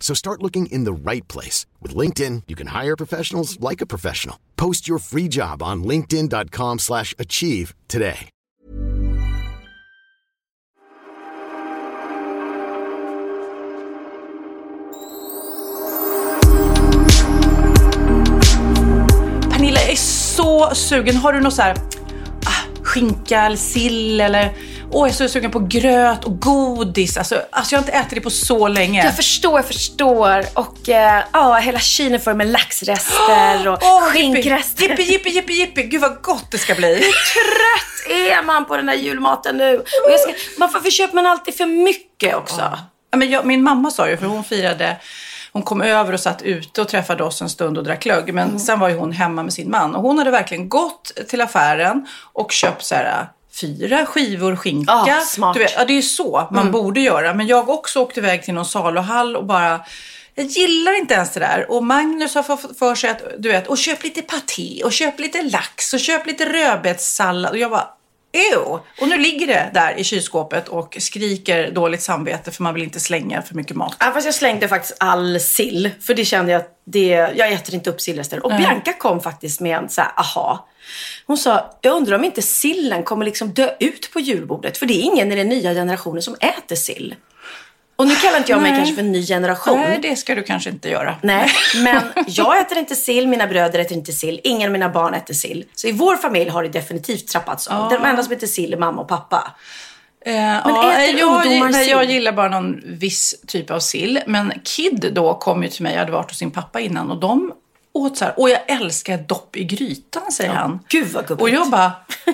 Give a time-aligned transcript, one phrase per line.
[0.00, 1.66] So start looking in the right place.
[1.82, 4.38] With LinkedIn, you can hire professionals like a professional.
[4.56, 8.30] Post your free job on linkedin.com slash achieve today.
[19.50, 21.16] Pernilla, är så sugen.
[21.16, 21.76] Har du något så här
[22.86, 24.52] skinka eller sill eller
[24.90, 27.16] Åh, jag är så sugen på gröt och godis.
[27.16, 29.04] Alltså, alltså jag har inte ätit det på så länge.
[29.04, 30.44] Jag förstår, jag förstår.
[30.54, 34.88] Och eh, ja, hela kylen får med laxrester och Åh, skinkrester.
[34.88, 35.82] Jippi, jippi, jippi, jippi.
[35.82, 36.94] Gud vad gott det ska bli.
[36.94, 39.78] Hur trött är man på den här julmaten nu?
[39.78, 42.78] Och jag ska, varför köper man alltid för mycket också?
[43.10, 44.96] Ja, men jag, min mamma sa ju, för hon firade
[45.56, 48.34] hon kom över och satt ute och träffade oss en stund och drack glögg.
[48.34, 48.58] Men Mm.
[48.58, 49.94] sen var ju hon hemma med sin man.
[49.94, 53.26] Och hon hade verkligen gått till affären och köpt så här
[53.60, 54.92] fyra skivor skinka.
[54.92, 55.54] Ah, smart.
[55.54, 57.34] Du vet, ja, det är ju så man borde göra.
[57.34, 59.80] Men jag också åkte iväg till någon saluhall och bara
[60.34, 61.70] jag gillar inte ens det där.
[61.70, 65.20] Och Magnus har fått för sig att, du vet, och köp lite paté och köp
[65.20, 67.50] lite lax och köp lite rödbetssallad.
[67.50, 67.88] Och jag bara,
[68.36, 68.78] Ew.
[69.00, 73.00] Och nu ligger det där i kylskåpet och skriker dåligt samvete för man vill inte
[73.00, 73.96] slänga för mycket mat.
[73.98, 75.90] Ja, fast jag slängde faktiskt all sill.
[76.00, 77.06] För det kände jag att det,
[77.36, 78.46] jag äter inte upp sillrester.
[78.46, 80.68] Och Bianca kom faktiskt med en så här, aha.
[81.26, 84.78] Hon sa, jag undrar om inte sillen kommer liksom dö ut på julbordet.
[84.78, 87.14] För det är ingen i den nya generationen som äter sill.
[87.96, 88.80] Och nu kallar inte jag mig Nej.
[88.80, 89.80] kanske för en ny generation.
[89.80, 91.16] Nej, det ska du kanske inte göra.
[91.22, 91.48] Nej,
[91.82, 95.34] men jag äter inte sill, mina bröder äter inte sill, ingen av mina barn äter
[95.34, 95.64] sill.
[95.74, 97.90] Så i vår familj har det definitivt trappats av.
[97.90, 99.54] De enda som äter sill är mamma och pappa.
[100.26, 101.90] Eh, Men ja, äter jag, ungdomar nej, sill?
[101.90, 104.20] jag gillar bara någon viss typ av sill.
[104.26, 107.20] Men Kid då kom ju till mig, jag hade varit hos sin pappa innan och
[107.20, 107.52] de
[107.96, 110.80] åt så här, och jag älskar dopp i grytan säger han.
[110.88, 111.42] Gud vad gubbigt.
[111.42, 111.92] Och jag bara,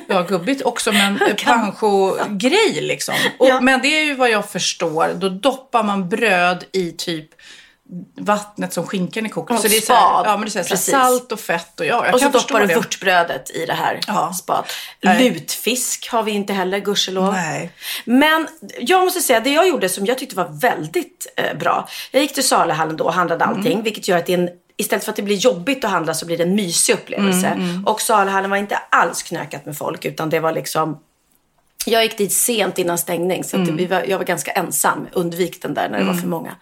[0.09, 3.15] ja gubbigt också men pancho-grej liksom.
[3.39, 3.61] Och, Ja.
[3.61, 7.29] Men det är ju vad jag förstår, då doppar man bröd i typ
[8.21, 9.51] vattnet som skinkan är kokt.
[9.51, 11.87] Och så det är så här, ja, men det är så salt och fett och
[11.87, 12.75] ja, jag och så doppar du det.
[12.75, 14.35] vörtbrödet i det här Ja.
[15.01, 15.31] Nej.
[15.31, 17.35] Lutfisk har vi inte heller, gudskelov.
[18.05, 18.49] Men
[18.79, 21.89] jag måste säga, det jag gjorde som jag tyckte var väldigt eh, bra.
[22.11, 23.73] Jag gick till Saluhallen då och handlade allting.
[23.73, 23.85] Mm.
[23.85, 24.49] Vilket gör att det är en,
[24.83, 27.47] istället för att det blir jobbigt att handla så blir det en mysig upplevelse.
[27.47, 30.05] Mm, Och Saluhallen var inte alls knökat med folk.
[30.05, 30.99] Utan det var liksom
[31.87, 33.77] jag gick dit sent innan stängning så Mm.
[33.77, 35.07] vi var, jag var ganska ensam.
[35.13, 36.57] Undvik den där när det var för många.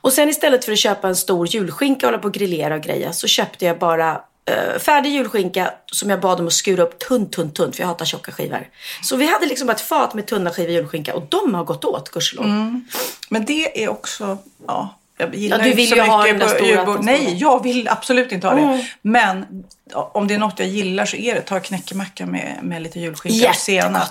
[0.00, 2.80] Och sen istället för att köpa en stor julskinka och hålla på och grillera och
[2.82, 4.20] greja så köpte jag bara
[4.50, 7.88] eh, färdig julskinka som jag bad dem att skura upp tunt, tunt, tunt för jag
[7.88, 8.68] hatar tjocka skivor.
[9.02, 11.84] Så vi hade liksom bara ett fat med tunna skivor julskinka och de har gått
[11.84, 12.80] åt gudskelov.
[13.28, 14.97] Men det är också, ja.
[15.18, 17.04] Jag gillar Ja, du inte vill så ju ha mycket där på julbord.
[17.04, 18.86] Nej, jag vill absolut inte ha det.
[19.02, 19.46] Men
[19.90, 23.00] ja, om det är något jag gillar så är det ta knäckemacka med, med lite
[23.00, 24.08] julskinka och senap.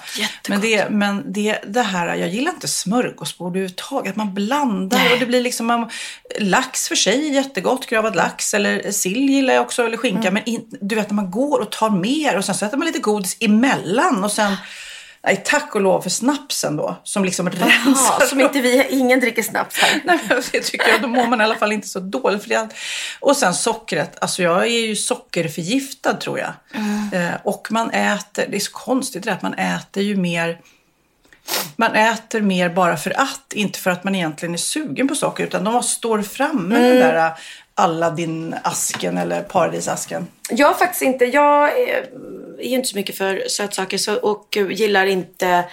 [0.50, 4.10] Men, det, men det, det här, jag gillar inte smörgåsbord överhuvudtaget.
[4.12, 5.14] Att man blandar Nej.
[5.14, 5.90] och det blir liksom man,
[6.40, 8.54] lax för sig, jättegott, gravad lax.
[8.54, 10.28] Eller sill gillar jag också, eller skinka.
[10.28, 10.34] Mm.
[10.34, 12.88] Men in, du vet när man går och tar mer och sen så äter man
[12.88, 14.56] lite godis emellan och sen
[15.24, 18.18] Nej, tack och lov för snapsen då, som liksom rensar.
[18.20, 20.02] Ja, som inte vi, ingen dricker snaps här.
[20.06, 21.02] Nej, men det tycker jag.
[21.02, 22.42] Då mår man i alla fall inte så dåligt.
[22.42, 22.70] För det.
[23.20, 24.18] Och sen sockret.
[24.22, 26.54] Alltså jag är ju sockerförgiftad tror jag.
[27.14, 30.60] Eh, och man äter, det är så konstigt det att man äter ju mer
[31.76, 35.44] man äter mer bara för att, inte för att man egentligen är sugen på socker.
[35.44, 37.34] Utan de står framme med den där
[37.78, 40.28] Aladdin-asken eller paradisasken.
[40.50, 42.10] Jag faktiskt inte, jag är,
[42.60, 45.66] är ju inte så mycket för sötsaker så, och gillar inte,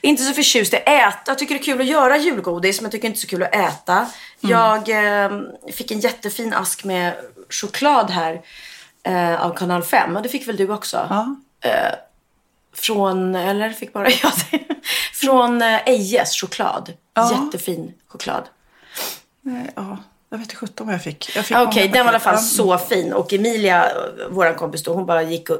[0.00, 1.22] inte så förtjust i att äta.
[1.26, 3.54] Jag tycker det är kul att göra julgodis men jag tycker inte så kul att
[3.54, 4.06] äta.
[4.40, 5.30] Jag eh,
[5.72, 7.12] fick en jättefin ask med
[7.50, 8.42] choklad här
[9.02, 11.06] eh, av kanal 5 och det fick väl du också?
[11.10, 11.36] Ja.
[11.60, 11.94] Eh,
[12.74, 14.60] från, eller fick bara jag det?
[15.12, 16.92] Från eh, Ejes choklad.
[17.14, 17.32] Ja.
[17.32, 18.44] Jättefin choklad.
[19.42, 19.98] Nej, ja.
[20.30, 21.36] Jag vet inte sjutton vad jag fick.
[21.36, 23.12] Jag fick Okej, många den var i alla fall så fin.
[23.12, 23.88] Och Emilia,
[24.30, 25.50] vår kompis då, hon bara gick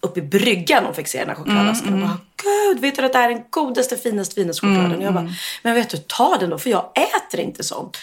[0.00, 1.88] upp i bryggan och fick se den här chokladasken.
[1.88, 4.96] Mm, Och bara, gud, vet du att det här är den godaste, finaste, finaste chokladen?
[4.96, 7.98] Och jag Mm, bara, men vet du, ta den då, för jag äter inte sånt.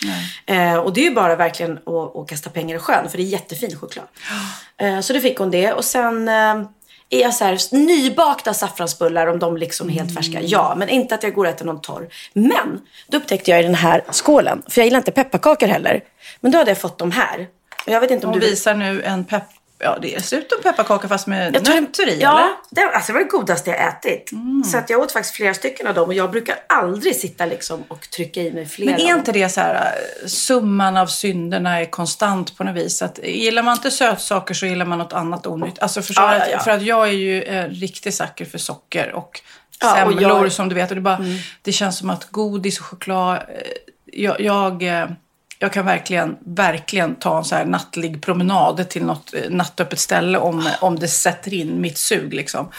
[0.45, 3.23] Eh, och det är ju bara verkligen att, att kasta pengar i sjön, för det
[3.23, 4.05] är jättefin choklad.
[4.77, 5.73] Eh, så då fick hon det.
[5.73, 6.61] Och sen eh,
[7.09, 10.41] är jag så här, nybakta saffransbullar, om de liksom är helt färska.
[10.41, 12.07] Ja, men inte att jag går och äter någon torr.
[12.33, 16.03] Men, då upptäckte jag i den här skålen, för jag gillar inte pepparkakor heller.
[16.39, 17.47] Men då hade jag fått de här.
[17.85, 18.49] Och jag vet inte om Hon du...
[18.49, 19.43] visar nu en pepp...
[19.79, 22.49] Ja, det ser ut som pepparkaka fast med Jag nötter i, ja, eller?
[22.69, 24.31] Det, alltså det var det godaste jag ätit.
[24.71, 27.83] Så att jag åt faktiskt flera stycken av dem och jag brukar aldrig sitta liksom
[27.87, 28.91] och trycka i mig flera.
[28.91, 33.01] Men är inte det så här, äh, summan av synderna är konstant på något vis?
[33.01, 35.79] Att gillar man inte sötsaker så gillar man något annat onytt.
[35.79, 36.59] Alltså förstår Ja, ja, ja.
[36.59, 39.41] För att jag är ju en riktig sucker för socker och
[39.81, 40.49] semlor jag- Mm.
[40.51, 40.89] som du vet.
[40.89, 41.25] Och det, bara,
[41.61, 43.35] det känns som att godis och choklad...
[43.35, 43.41] eh,
[44.05, 44.83] Jag, jag,
[45.59, 50.37] jag kan verkligen, verkligen ta en så här nattlig promenad till något eh, nattöppet ställe
[50.37, 52.33] om, om det sätter in mitt sug.
[52.33, 52.71] Liksom.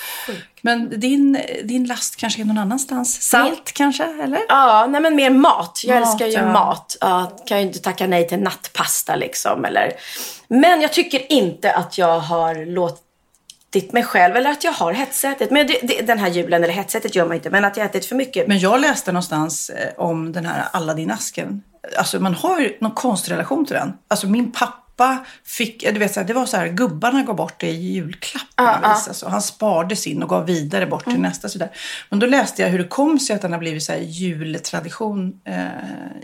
[0.63, 3.23] Men din, din last kanske är någon annanstans?
[3.23, 4.05] Salt kanske?
[4.23, 4.41] Eller?
[4.49, 5.83] Ja, nej men mer mat.
[5.85, 6.53] Jag Mat, älskar ju ja.
[6.53, 6.97] mat.
[7.01, 9.65] Ja, kan ju inte tacka nej till nattpasta liksom.
[9.65, 9.93] Eller.
[10.49, 15.51] Men jag tycker inte att jag har låtit mig själv, eller att jag har hetsätit.
[15.51, 18.07] Men det, det, den här julen, eller hetsätit gör man inte, men att jag ätit
[18.07, 18.49] för mycket.
[18.49, 21.63] Men jag läste någonstans eh, om den här Aladdin-asken.
[21.99, 23.93] Alltså man har ju någon konstig relation till den.
[24.09, 27.37] Alltså min pappa fick, eh, du vet så här, det var så här, gubbarna gav
[27.37, 29.09] bort det i julklapp på något vis.
[29.09, 31.49] Alltså, han sparade sin och gav vidare bort till nästa.
[31.49, 31.71] Så där.
[32.11, 35.41] Men då läste jag hur det kom sig att den har blivit så här jultradition
[35.45, 35.67] eh,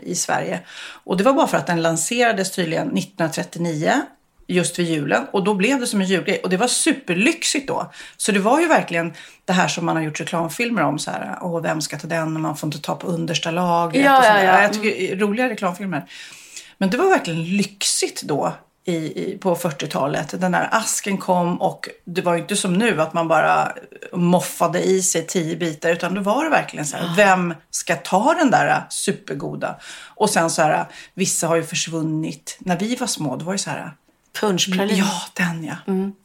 [0.03, 0.61] i Sverige.
[1.05, 4.03] Och det var bara för att den lanserades tydligen 1939
[4.47, 5.27] just vid julen.
[5.33, 6.41] Och då blev det som en julgrej.
[6.43, 7.93] Och det var superlyxigt då.
[8.17, 9.13] Så det var ju verkligen
[9.45, 10.99] det här som man har gjort reklamfilmer om.
[10.99, 12.37] Så här, Åh, vem ska ta den?
[12.37, 14.05] Och man får inte ta på understa lagret.
[14.05, 14.45] Ja, och ja, sådär.
[14.45, 14.63] ja.
[14.63, 16.05] Jag tycker roliga reklamfilmer.
[16.79, 18.53] Men det var verkligen lyxigt då.
[18.87, 20.41] I, i, på 40-talet.
[20.41, 23.73] Den där asken kom och det var ju inte som nu att man bara
[24.13, 25.91] moffade i sig tio bitar.
[25.91, 29.77] Utan då var det verkligen så här, vem ska ta den där supergoda?
[30.15, 32.57] Och sen så här, vissa har ju försvunnit.
[32.61, 33.93] När vi var små, då var det så här,
[34.41, 34.97] Punschpralin.
[34.97, 35.77] Ja, den ja.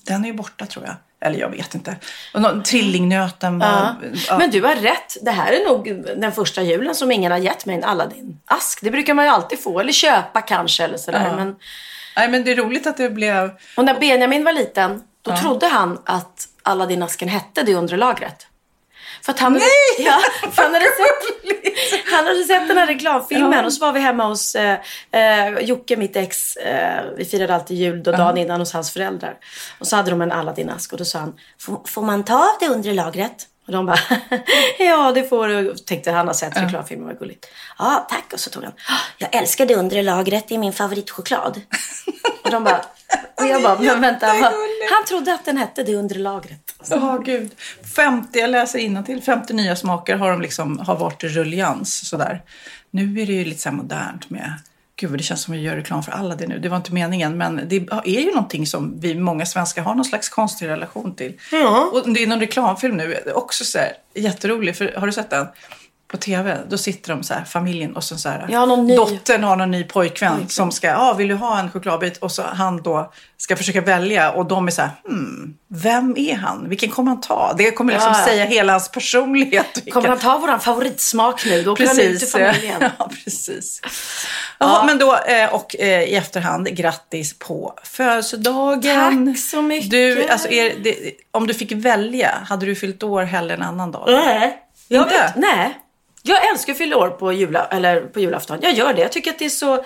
[0.03, 0.95] Den är ju borta tror jag.
[1.21, 1.95] Eller jag vet inte.
[2.33, 3.67] Någon, trillingnöten var...
[3.67, 3.95] Ja.
[4.27, 4.37] ja.
[4.37, 5.17] Men du har rätt.
[5.21, 8.79] Det här är nog den första julen som ingen har gett mig en Aladdin-ask.
[8.81, 9.79] Det brukar man ju alltid få.
[9.79, 11.25] Eller köpa kanske eller sådär.
[11.29, 11.35] Ja.
[11.35, 11.55] Men...
[12.15, 13.51] Nej, men det är roligt att det blev...
[13.77, 18.47] Och när Benjamin var liten, då trodde han att Aladdin-asken hette det undre lagret.
[19.29, 19.61] För att han, Nej!
[20.05, 20.19] Ja,
[20.51, 23.65] för han, hade sett, han hade sett den här reklamfilmen Ja.
[23.65, 24.77] och så var vi hemma hos eh,
[25.11, 26.55] eh, Jocke, mitt ex.
[26.55, 29.35] Eh, vi firade alltid jul då, dagen innan hos hans föräldrar.
[29.79, 31.33] Och så hade de en Aladdin-ask och då sa han,
[31.87, 33.47] får, man ta av det undre lagret?
[33.67, 33.99] Och de bara,
[34.79, 35.75] ja det får du.
[35.75, 37.45] Tänkte han har sett reklamfilmen, vad gulligt.
[37.79, 38.33] Ja, tack.
[38.33, 41.61] Och så tog han, "Ah, jag älskar det undre lagret, det är min favoritchoklad.
[42.43, 42.81] och de bara,
[43.35, 46.68] och jag bara, men vänta, han trodde att den hette det undre lagret.
[46.89, 47.51] Ja, gud.
[47.95, 52.41] 50, jag läser till 50 nya smaker har de liksom har varit i rullians sådär.
[52.91, 54.53] Nu är det ju lite så här modernt med
[54.99, 56.59] Gud, det känns som att vi gör reklam för alla det nu.
[56.59, 60.05] Det var inte meningen, men det är ju någonting som vi många svenskar har någon
[60.05, 61.33] slags konstig relation till.
[61.51, 61.89] Ja.
[61.93, 65.47] Och det är någon reklamfilm nu, också så här, jätterolig, för har du sett den?
[66.11, 68.95] På tv, då sitter de så här, familjen och så, så här, Ja, ny.
[68.95, 72.17] dottern har någon ny pojkvän, som ska, ja, vill du ha en chokladbit?
[72.17, 76.35] Och så han då ska försöka välja och de är så här, hmm, vem är
[76.35, 76.69] han?
[76.69, 77.53] Vilken kommer han ta?
[77.57, 78.25] Det kommer liksom Ja.
[78.25, 79.83] säga hela hans personlighet.
[79.91, 81.63] Kommer han ta våran favoritsmak nu?
[81.63, 82.81] Då åker han ut till familjen.
[82.99, 83.81] Ja, precis.
[84.59, 89.27] Jaha, men då, eh, och eh, i efterhand, grattis på födelsedagen.
[89.33, 89.91] Tack så mycket.
[89.91, 90.95] Du, alltså, är det,
[91.31, 94.03] om du fick välja, hade du fyllt år hellre en annan dag?
[94.07, 94.57] Nej.
[94.87, 95.13] Jag Inte?
[95.13, 95.77] vet, nej.
[96.23, 98.59] Jag älskar att fylla år på, jula, eller på julafton.
[98.61, 99.01] Jag gör det.
[99.01, 99.83] Jag tycker att det är så...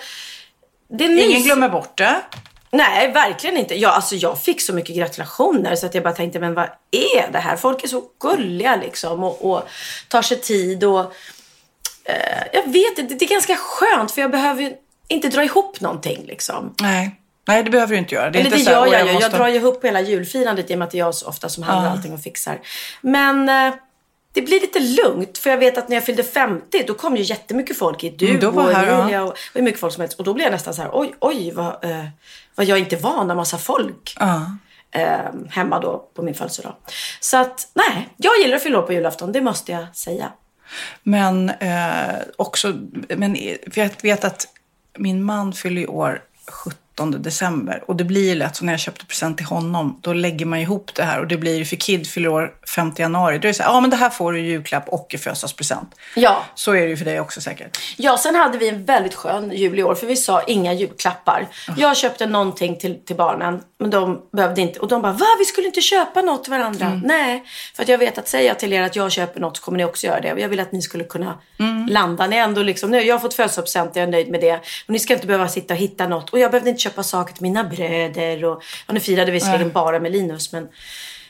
[0.88, 2.20] Det är Ingen mys- glömmer bort det.
[2.70, 3.74] Nej, verkligen inte.
[3.78, 7.32] Jag, alltså, jag fick så mycket gratulationer så att jag bara tänkte, men vad är
[7.32, 7.56] det här?
[7.56, 9.68] Folk är så gulliga liksom och, och
[10.08, 11.00] tar sig tid och...
[12.04, 14.72] Eh, jag vet inte, det är ganska skönt för jag behöver ju
[15.08, 16.74] inte dra ihop någonting liksom.
[16.80, 17.20] Nej.
[17.48, 18.30] Nej, det behöver du inte göra.
[18.30, 19.06] Det är Eller inte det så här, gör "Åh, jag.
[19.08, 21.28] Jag måste- drar ju ihop hela julfirandet i och med att det är jag så
[21.28, 22.60] ofta som handlar allting och fixar.
[23.00, 23.74] Men eh,
[24.34, 27.22] det blir lite lugnt för jag vet att när jag fyllde 50 då kom ju
[27.22, 28.18] jättemycket folk hit.
[28.18, 29.00] Du Mm, då var och här.
[29.00, 30.18] Emilia och, och hur mycket folk som helst.
[30.18, 32.04] Och då blev jag nästan så här, oj, oj vad, eh,
[32.54, 34.16] vad jag inte van av massa folk.
[34.20, 34.56] Ja.
[34.90, 36.74] Eh, hemma då på min födelsedag.
[37.20, 40.32] Så att nej, jag gillar att fylla år på julafton, det måste jag säga.
[41.02, 42.74] Men eh, också,
[43.08, 43.34] men,
[43.70, 44.46] för jag vet att
[44.98, 46.22] min man fyller i år
[46.96, 47.84] december.
[47.86, 50.94] Och det blir lätt så när jag köpte present till honom, då lägger man ihop
[50.94, 51.20] det här.
[51.20, 53.38] Och det blir för Kid fyller år 5 januari.
[53.38, 55.18] Då är det så här, ja men det här får du i julklapp och i
[55.18, 55.94] födelsedagspresent.
[56.16, 56.44] Ja.
[56.54, 57.78] Så är det ju för dig också säkert.
[57.96, 61.48] Ja, sen hade vi en väldigt skön jul i år för vi sa inga julklappar.
[61.76, 64.80] Jag köpte någonting till, till barnen, men de behövde inte.
[64.80, 65.26] Och de bara, va?
[65.38, 67.00] Vi skulle inte köpa något till varandra.
[67.04, 67.44] Nej,
[67.76, 69.84] för att jag vet att säga till er att jag köper något så kommer ni
[69.84, 70.32] också göra det.
[70.32, 71.38] Och jag vill att ni skulle kunna
[71.88, 72.26] landa.
[72.26, 74.54] Ni ändå liksom, nu, jag har fått födelsedagspresent, jag är nöjd med det.
[74.56, 76.30] Och ni ska inte behöva sitta och hitta något.
[76.30, 78.44] Och jag behövde inte köpa saker till mina bröder.
[78.44, 80.68] Och, och nu firade vi visserligen bara med Linus, men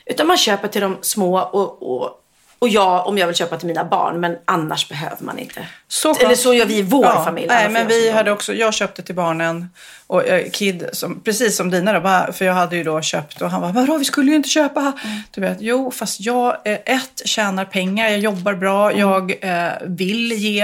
[0.05, 2.21] utan man köper till de små och, och,
[2.59, 4.19] och jag om jag vill köpa till mina barn.
[4.19, 5.67] Men annars behöver man inte.
[5.87, 7.47] Så Eller så gör vi i vår Ja, familj.
[7.47, 8.33] Nej, men vi hade barn.
[8.33, 9.69] också, jag köpte till barnen
[10.07, 13.41] och eh, Kid, som, precis som dina då, bara, för jag hade ju då köpt
[13.41, 14.79] och han var vadå vi skulle ju inte köpa.
[14.81, 15.17] Mm.
[15.31, 18.99] Du vet, jo fast jag, eh, ett, tjänar pengar, jag jobbar bra, Mm.
[18.99, 20.61] jag eh, vill ge.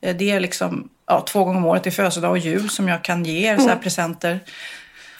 [0.00, 3.04] Eh, det är liksom ja, två gånger om året i födelsedag och jul som jag
[3.04, 4.40] kan ge er så här presenter.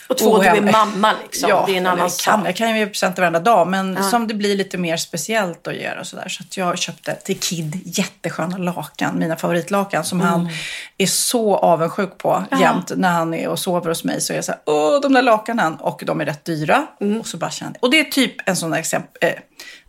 [0.08, 1.48] Och två, du är mamma liksom.
[1.50, 2.40] Ja, det är en annan kan, sak.
[2.46, 5.74] jag kan ju ge presenter varenda dag, men som det blir lite mer speciellt att
[5.74, 6.28] ge och sådär.
[6.28, 10.32] Så att jag köpte till Kid jättesköna lakan, mina favoritlakan, som Mm.
[10.32, 10.48] han
[10.98, 12.92] är så avundsjuk på jämt.
[12.96, 15.22] När han är och sover hos mig så är jag så här, åh, de där
[15.22, 15.74] lakanen.
[15.74, 16.86] Och de är rätt dyra.
[17.00, 17.20] Mm.
[17.20, 19.34] Och så bara kände Och det är typ en sån där exempel, eh,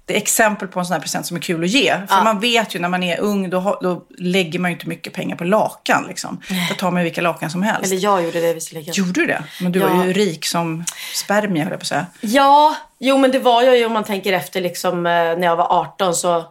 [0.07, 1.95] det är exempel på en sån här present som är kul att ge.
[2.09, 5.13] För man vet ju när man är ung, då, då lägger man ju inte mycket
[5.13, 6.05] pengar på lakan.
[6.07, 6.41] Liksom.
[6.69, 7.91] Då tar man ju vilka lakan som helst.
[7.91, 8.93] Eller jag gjorde det visserligen.
[8.93, 9.43] Gjorde du det?
[9.61, 9.87] Men du Ja.
[9.93, 10.83] var ju rik som
[11.13, 12.05] spermie, höll jag på att säga.
[12.21, 15.55] Ja, jo men det var jag ju om man tänker efter liksom eh, när jag
[15.55, 16.45] var 18 så,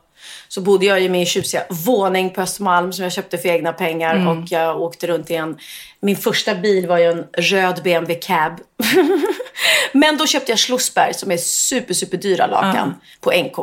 [0.56, 4.14] så bodde jag i min tjusiga våning på Östermalm som jag köpte för egna pengar
[4.14, 4.28] Mm.
[4.28, 5.56] och jag åkte runt i en,
[6.00, 8.52] min första bil var ju en röd BMW cab.
[9.92, 13.56] men då köpte jag Schlossberg som är super, super dyra lakan på NK.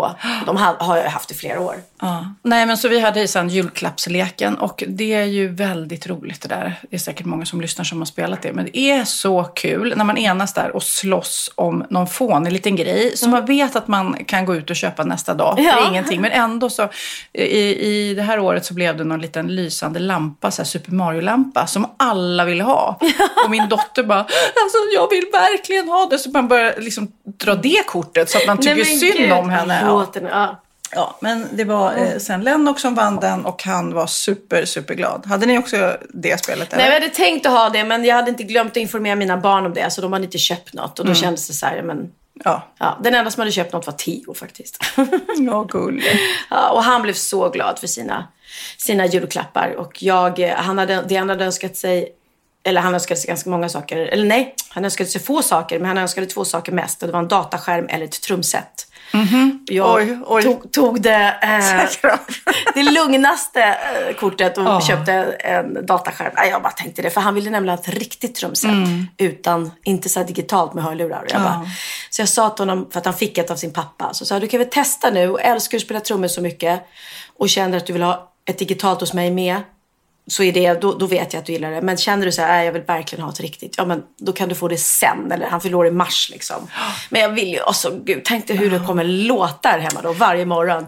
[0.46, 1.76] De ha- har jag haft i flera år.
[2.02, 2.26] Ja.
[2.44, 6.80] Nej, men så vi hade sen julklappsleken och det är ju väldigt roligt det där.
[6.90, 8.54] Det är säkert många som lyssnar som har spelat det.
[8.54, 12.76] Men det är så kul när man enas där och slåss om någon fånig liten
[12.76, 15.56] grej som man vet att man kan gå ut och köpa nästa dag.
[15.60, 15.76] Ja.
[15.76, 16.22] Det är ingenting.
[16.22, 16.83] Men ändå så,
[17.34, 21.68] i, i det här året så blev det någon liten lysande lampa, så Super Mario-lampa,
[21.68, 23.00] som alla ville ha.
[23.46, 26.20] Och min dotter bara, alltså jag vill verkligen ha det.
[26.20, 29.50] Så man börjar liksom dra det kortet så att man tycker Nej, synd gud, om
[29.50, 29.82] henne.
[29.82, 30.08] Ja.
[30.32, 30.60] ja.
[30.96, 34.94] Ja, men det var eh, sen Lennox som vann den och han var super, super
[34.94, 35.26] glad.
[35.26, 36.74] Hade ni också det spelet?
[36.74, 36.84] Eller?
[36.84, 39.38] Nej, jag hade tänkt att ha det men jag hade inte glömt att informera mina
[39.38, 39.92] barn om det.
[39.92, 41.00] Så de hade inte köpt något.
[41.00, 42.12] Och då kändes det så här, men...
[42.44, 44.80] Ja, Ja, den enda som hade köpt något var Theo faktiskt.
[45.38, 46.20] ja gullig.
[46.50, 48.28] Ja, och han blev så glad för sina,
[48.78, 49.76] sina julklappar.
[49.78, 52.10] Och jag, eh, han hade, det han hade önskat sig,
[52.64, 53.98] eller han önskade sig ganska många saker.
[53.98, 57.02] Eller nej, han önskade sig få saker, men han önskade två saker mest.
[57.02, 58.88] Och det var en dataskärm eller ett trumset.
[59.66, 60.44] Jag Oj, oj.
[60.44, 62.12] Tog, tog det, eh,
[62.76, 64.82] det lugnaste eh, kortet och Ja.
[64.82, 66.32] köpte en dataskärm.
[66.50, 68.72] Jag bara tänkte det, för han ville nämligen ha ett riktigt trumset.
[69.18, 71.26] Utan, inte så här digitalt med hörlurar.
[71.30, 71.44] Jag Ja.
[71.44, 71.66] bara,
[72.10, 74.40] så jag sa till honom, för att han fick ett av sin pappa, så sa
[74.40, 76.84] du kan väl testa nu älskar att spela trummor så mycket
[77.38, 79.56] och känner att du vill ha ett digitalt hos mig med.
[80.28, 81.82] Så är det, då, då vet jag att du gillar det.
[81.82, 83.76] Men känner du så här, "Nej, jag vill verkligen ha ett riktigt.
[83.78, 85.32] Ja men då kan du få det sen.
[85.32, 86.68] Eller han fyller i mars liksom.
[87.10, 90.14] Men jag vill ju, alltså gud, tänk dig hur det kommer låta här hemma då
[90.14, 90.88] varje morgon.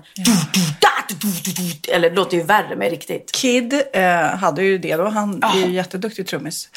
[1.91, 3.31] Eller det låter ju värre med riktigt.
[3.31, 5.07] Kid eh, hade ju det då.
[5.09, 6.69] Han är ju jätteduktig trummis.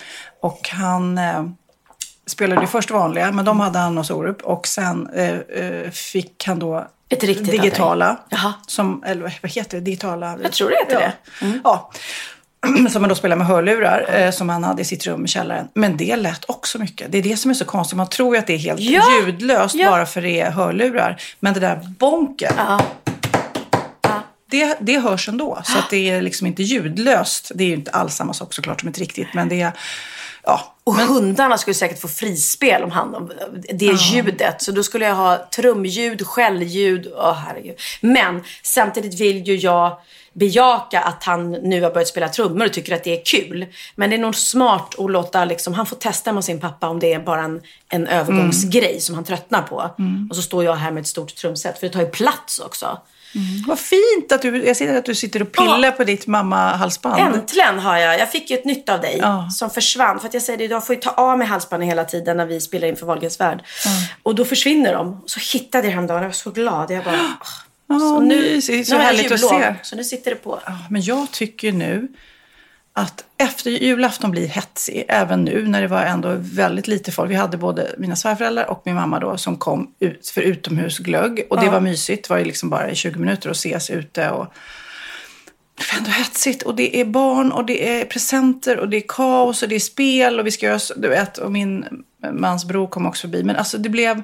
[0.43, 1.45] Och han eh,
[2.27, 4.43] spelade ju först vanliga, men de hade han hos Orup.
[4.43, 5.35] Och sen eh,
[5.65, 8.17] eh, fick han då Ett riktigt digitala.
[8.67, 9.85] Som, eller vad heter det?
[9.85, 10.39] Digitala?
[10.43, 11.01] Jag tror det heter ja.
[11.01, 11.45] det.
[11.47, 11.61] Mm.
[11.65, 11.91] Ja.
[12.91, 15.69] Som man då spelar med hörlurar, eh, som han hade i sitt rum i källaren.
[15.75, 17.13] Men det lät också mycket.
[17.13, 17.97] Det är det som är så konstigt.
[17.97, 19.03] Man tror ju att det är helt Ja.
[19.27, 19.91] ljudlöst Ja.
[19.91, 21.21] bara för det är hörlurar.
[21.41, 22.81] Men det där bonken, Ja.
[24.51, 25.59] det, det hörs ändå.
[25.65, 27.53] Så att det är liksom inte ljudlöst.
[27.55, 29.29] Det är ju inte alls samma sak såklart som ett riktigt.
[29.35, 29.73] Men det är,
[30.49, 30.75] ja.
[30.85, 33.31] Och hundarna skulle säkert få frispel om han,
[33.73, 34.63] det ljudet.
[34.63, 37.13] Så då skulle jag ha trumljud, skällljud.
[37.17, 37.81] Åh herregud.
[38.01, 39.97] Men samtidigt vill ju jag
[40.33, 43.67] bejaka att han nu har börjat spela trummor och tycker att det är kul.
[43.95, 47.01] Men det är nog smart att låta, liksom, han får testa med sin pappa om
[47.01, 49.91] det är bara en, en övergångsgrej som han tröttnar på.
[50.31, 52.99] Och så står jag här med ett stort trumset, för det tar ju plats också.
[53.67, 55.91] Vad fint att du, jag ser att du sitter och pillar Ja.
[55.93, 57.35] på ditt mamma-halsband.
[57.35, 58.19] Äntligen har jag.
[58.19, 59.49] Jag fick ju ett nytt av dig Ja.
[59.51, 60.21] som försvann.
[60.21, 62.47] För att jag säger det, jag får ju ta av mig halsbanden hela tiden när
[62.47, 63.63] vi spelar in för Wahlgrens värld.
[64.23, 65.21] Och då försvinner de.
[65.23, 66.23] Och så hittade jag häromdagen.
[66.23, 66.91] Jag var så glad.
[66.91, 67.21] Jag bara.
[67.89, 68.89] Ja, så mysigt.
[68.89, 69.75] Så nu härligt att se.
[69.83, 70.61] Så nu sitter det på.
[70.67, 72.09] Ja, men jag tycker nu
[72.99, 77.31] att efter julafton blir hetsig, även nu när det var ändå väldigt lite folk.
[77.31, 81.47] Vi hade både mina svärföräldrar och min mamma då som kom ut för utomhusglögg.
[81.51, 82.29] Och det var mysigt.
[82.29, 84.31] Det var ju liksom bara i 20 minuter att ses ute.
[84.31, 84.47] Och...
[85.77, 86.63] det är ändå hetsigt.
[86.63, 89.81] Och det är barn och det är presenter och det är kaos och det är
[89.81, 91.85] spel och vi ska göra, så- du vet, och min
[92.33, 93.45] mans bror kom också förbi.
[93.45, 94.23] Men alltså det blev,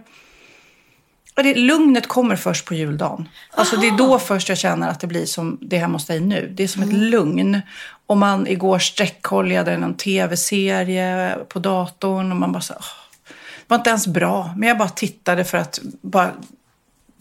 [1.34, 3.28] ja, det, lugnet kommer först på juldagen.
[3.50, 6.06] Alltså det är då först jag känner att det blir som det är hemma hos
[6.06, 6.52] dig nu.
[6.56, 7.60] Det är som ett lugn.
[8.06, 12.84] Och man igår sträckkollade någon tv-serie på datorn och man bara så, åh,
[13.26, 14.54] det var inte ens bra.
[14.56, 16.30] Men jag bara tittade för att bara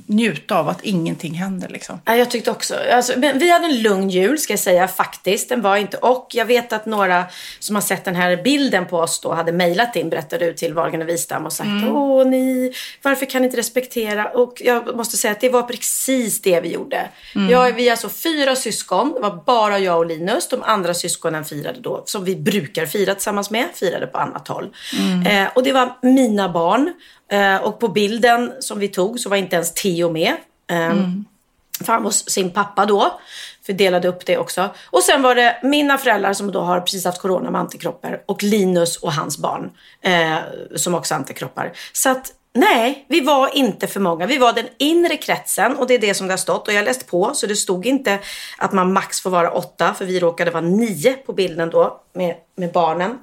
[0.05, 2.01] njuta av att ingenting händer liksom.
[2.05, 2.75] Ja, jag tyckte också.
[2.93, 5.49] Alltså, men vi hade en lugn jul ska jag säga faktiskt.
[5.49, 5.97] Den var inte.
[5.97, 7.25] Och jag vet att några
[7.59, 10.73] som har sett den här bilden på oss då hade mejlat in, berättade ut till
[10.73, 14.25] Wahlgren och Wistam och sagt Åh ni, varför kan ni inte respektera?
[14.29, 17.09] Och jag måste säga att det var precis det vi gjorde.
[17.49, 19.13] Jag, vi är alltså fyra syskon.
[19.13, 20.47] Det var bara jag och Linus.
[20.47, 24.69] De andra syskonen firade då, som vi brukar fira tillsammans med, firade på annat håll.
[25.27, 26.93] Eh, och det var mina barn.
[27.33, 30.33] Eh, och på bilden som vi tog så var inte ens Theo med.
[30.67, 30.93] Eh,
[31.83, 33.19] för han hos sin pappa då.
[33.65, 34.69] För delade upp det också.
[34.85, 38.21] Och sen var det mina föräldrar som då har precis haft corona med antikroppar.
[38.25, 39.71] Och Linus och hans barn.
[40.01, 40.37] Eh,
[40.75, 41.71] som också har antikroppar.
[41.93, 44.25] Så att nej, vi var inte för många.
[44.25, 45.75] Vi var den inre kretsen.
[45.75, 46.67] Och det är det som det har stått.
[46.67, 47.31] Och jag har läst på.
[47.33, 48.19] Så det stod inte
[48.57, 49.93] att man max får vara åtta.
[49.93, 52.01] För vi råkade vara nio på bilden då.
[52.13, 53.17] Med, med barnen.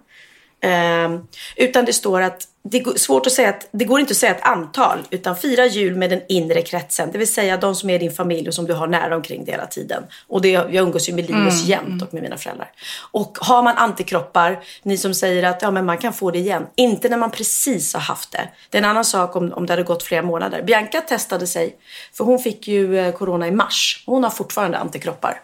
[0.62, 1.20] Ehm,
[1.56, 4.34] utan det står att det är svårt att säga att det går inte att säga
[4.34, 7.08] ett antal utan fira jul med den inre kretsen.
[7.12, 9.54] Det vill säga de som är din familj och som du har nära omkring dig
[9.54, 10.02] hela tiden.
[10.28, 12.72] Och det, jag umgås ju med Linus jämt och med mina föräldrar.
[13.10, 16.66] Och har man antikroppar, ni som säger att ja, men man kan få det igen.
[16.74, 18.48] Inte när man precis har haft det.
[18.70, 20.62] Det är en annan sak om, om det hade gått flera månader.
[20.62, 21.76] Bianca testade sig,
[22.12, 24.02] för hon fick ju eh, corona i mars.
[24.06, 25.40] Hon har fortfarande antikroppar.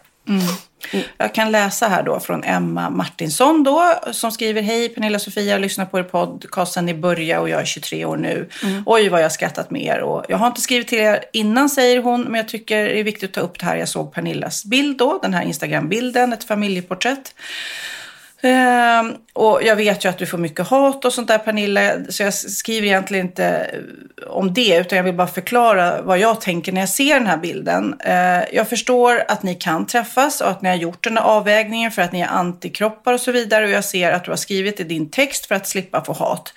[1.19, 5.61] Jag kan läsa här då från Emma Martinsson då, som skriver Hej Pernilla Sofia, jag
[5.61, 8.49] lyssnar på er podcast sen ni började och jag är 23 år nu.
[8.87, 10.01] Oj vad jag har skrattat med er.
[10.01, 13.05] Och jag har inte skrivit till er innan säger hon, men jag tycker det är
[13.05, 13.77] viktigt att ta upp det här.
[13.77, 17.35] Jag såg Pernillas bild då, den här Instagram-bilden, ett familjeporträtt.
[18.47, 22.23] Ehm, och jag vet ju att du får mycket hat och sånt där Pernilla, så
[22.23, 23.71] jag skriver egentligen inte
[24.27, 27.37] om det, utan jag vill bara förklara vad jag tänker när jag ser den här
[27.37, 27.95] bilden.
[28.01, 31.91] Eh, jag förstår att ni kan träffas och att ni har gjort den här avvägningen
[31.91, 33.65] för att ni är antikroppar och så vidare.
[33.65, 36.53] Och jag ser att du har skrivit i din text för att slippa få hat.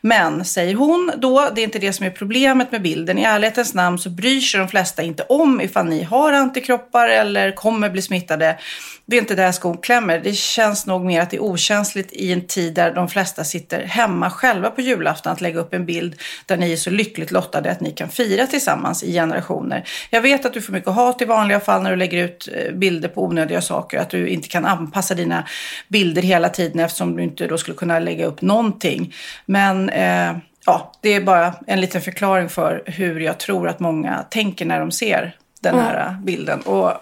[0.00, 3.18] Men, säger hon då, det är inte det som är problemet med bilden.
[3.18, 7.50] I ärlighetens namn så bryr sig de flesta inte om ifall ni har antikroppar eller
[7.52, 8.58] kommer bli smittade.
[9.06, 10.18] Det är inte där skon klämmer.
[10.18, 13.82] Det känns nog mer att det är okänsligt i en tid där de flesta sitter
[13.82, 16.14] hemma själva på julafton att lägga upp en bild
[16.46, 19.88] där ni är så lyckligt lottade att ni kan fira tillsammans i generationer.
[20.10, 22.74] Jag vet att du får mycket hat i vanliga fall när du lägger ut eh,
[22.74, 23.98] bilder på onödiga saker.
[23.98, 25.44] Att du inte kan anpassa dina
[25.88, 29.14] bilder hela tiden eftersom du inte då skulle kunna lägga upp någonting.
[29.46, 34.24] Men eh, ja, det är bara en liten förklaring för hur jag tror att många
[34.30, 36.60] tänker när de ser den här eh, bilden.
[36.60, 36.92] Och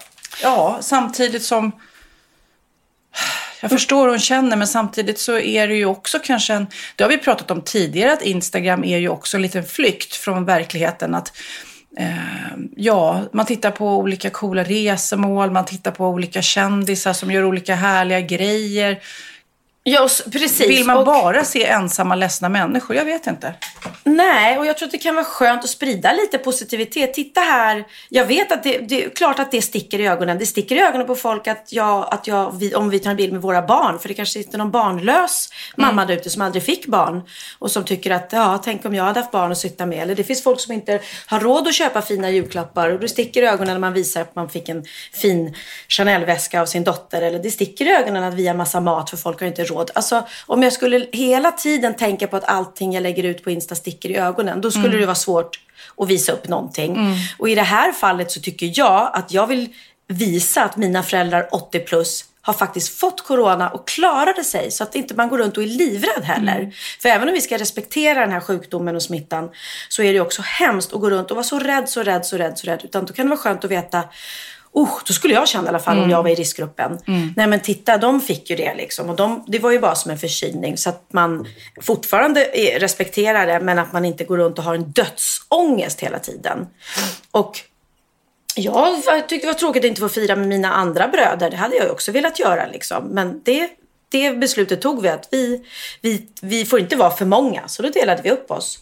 [0.43, 1.73] ja, samtidigt som
[3.63, 6.67] jag förstår hur hon känner, men samtidigt så är det ju också kanske en...
[6.97, 10.45] Det har vi pratat om tidigare, att Instagram är ju också en liten flykt från
[10.45, 11.15] verkligheten.
[11.15, 11.37] Att,
[11.99, 12.07] eh,
[12.77, 17.75] ja, man tittar på olika coola resemål, man tittar på olika kändisar som gör olika
[17.75, 18.99] härliga grejer.
[19.85, 20.69] Ja, precis.
[20.69, 22.97] Vill man Och- bara se ensamma, ledsna människor?
[22.97, 23.55] Jag vet inte.
[24.05, 27.15] Nej, och jag tror att det kan vara skönt att sprida lite positivitet.
[27.15, 30.39] Titta här, jag vet att det, det är klart att det sticker i ögonen.
[30.39, 33.17] Det sticker i ögonen på folk att jag, att jag vi, om vi tar en
[33.17, 36.63] bild med våra barn, för det kanske sitter någon barnlös mamma där ute som aldrig
[36.63, 37.23] fick barn
[37.59, 39.99] och som tycker att, ja, tänk om jag hade haft barn att sitta med.
[39.99, 43.43] Eller det finns folk som inte har råd att köpa fina julklappar och det sticker
[43.43, 45.55] i ögonen när man visar att man fick en fin
[45.89, 47.23] Chanel-väska av sin dotter.
[47.23, 49.72] Eller det sticker i ögonen att vi har massa mat för folk har inte råd.
[49.95, 53.75] Alltså, om jag skulle hela tiden tänka på att allting jag lägger ut på Insta
[53.75, 55.61] sticker i ögonen, då skulle det vara svårt
[55.97, 57.17] att visa upp någonting.
[57.39, 59.69] Och i det här fallet så tycker jag att jag vill
[60.09, 64.95] visa att mina föräldrar 80 plus har faktiskt fått corona och klarade sig så att
[64.95, 66.75] inte man går runt och är livrädd heller.
[67.01, 69.51] För även om vi ska respektera den här sjukdomen och smittan
[69.89, 72.37] så är det också hemskt att gå runt och vara så rädd, så rädd, så
[72.37, 72.81] rädd, så rädd.
[72.85, 74.03] Utan då kan det vara skönt att veta
[74.75, 76.99] Oh, då skulle jag känna i alla fall om jag var i riskgruppen.
[77.37, 79.11] Nej men titta, de fick ju det liksom.
[79.11, 80.77] Och de, det var ju bara som en förkylning.
[80.77, 81.47] Så att man
[81.81, 82.45] fortfarande
[82.79, 86.67] respekterar det men att man inte går runt och har en dödsångest hela tiden.
[87.31, 87.61] Och
[88.57, 91.51] jag tyckte det var tråkigt att inte få fira med mina andra bröder.
[91.51, 93.05] Det hade jag också velat göra liksom.
[93.05, 93.71] Men det,
[94.09, 95.67] det beslutet tog vi att vi,
[96.01, 97.69] vi, vi får inte vara för många.
[97.69, 98.79] Så då delade vi upp oss.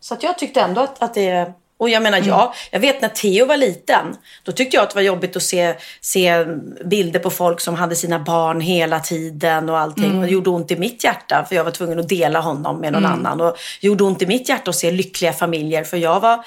[0.00, 1.52] Så att jag tyckte ändå att, att det...
[1.84, 4.94] Och jag menar, ja, jag vet när Theo var liten, då tyckte jag att det
[4.94, 6.44] var jobbigt att se, se
[6.84, 10.18] bilder på folk som hade sina barn hela tiden och allting.
[10.18, 12.92] Och det gjorde ont i mitt hjärta för jag var tvungen att dela honom med
[12.92, 13.40] någon annan.
[13.40, 16.44] Och det gjorde ont i mitt hjärta att se lyckliga familjer för jag var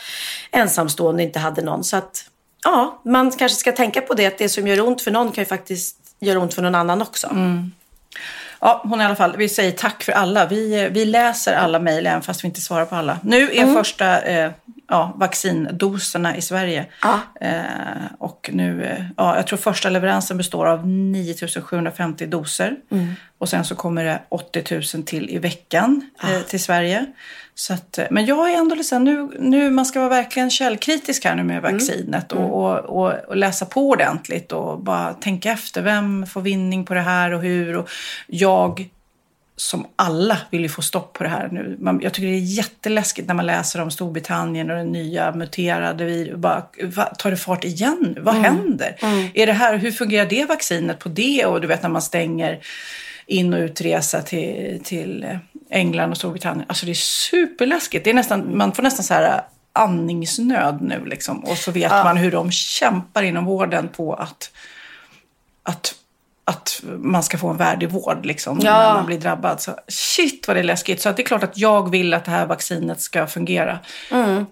[0.52, 1.84] ensamstående och inte hade någon.
[1.84, 2.26] Så att,
[2.64, 5.42] ja, man kanske ska tänka på det att det som gör ont för någon kan
[5.42, 7.28] ju faktiskt göra ont för någon annan också.
[8.60, 10.46] Ja, hon i alla fall, vi säger tack för alla.
[10.46, 13.20] Vi, vi läser alla mejl även fast vi inte svarar på alla.
[13.24, 14.52] Nu är första eh,
[14.88, 16.86] ja, vaccindoserna i Sverige.
[17.02, 17.20] Ja.
[17.42, 22.76] Eh, och nu, eh, ja, jag tror första leveransen består av 9750 doser.
[23.38, 24.64] Och sen så kommer det 80
[24.96, 27.06] 000 till i veckan eh, till Sverige.
[27.56, 31.26] Så att, eh, men jag är ändå lite nu, nu, man ska vara verkligen källkritisk
[31.26, 35.82] här nu med vaccinet och, och, och, och läsa på ordentligt och bara tänka efter.
[35.82, 37.78] Vem får vinning på det här och hur?
[37.78, 37.90] Och
[38.28, 38.90] jag
[39.60, 41.78] som alla vill ju få stopp på det här nu.
[41.80, 46.06] Man, jag tycker det är jätteläskigt när man läser om Storbritannien och den nya muterade
[46.06, 46.38] virus.
[46.38, 48.22] Bara, va, tar det fart igen nu?
[48.22, 48.96] Vad händer?
[49.34, 51.46] Är det här, hur fungerar det vaccinet på det?
[51.46, 52.60] Och du vet när man stänger
[53.26, 55.40] in och utresa till, till
[55.70, 56.66] England och Storbritannien.
[56.70, 56.94] Alltså det är
[57.30, 58.04] superläskigt.
[58.04, 59.42] Det är nästan, man får nästan så här
[59.74, 61.44] andningsnöd nu liksom.
[61.44, 64.52] Och så vet man hur de kämpar inom vården på att,
[65.64, 65.96] att
[66.50, 68.78] att man ska få en värdig vård liksom, Ja.
[68.88, 69.62] när man blir drabbad.
[69.62, 71.02] Så, shit vad det är läskigt.
[71.02, 73.80] Så det är klart att jag vill att det här vaccinet ska fungera.
[74.12, 74.46] Ehm,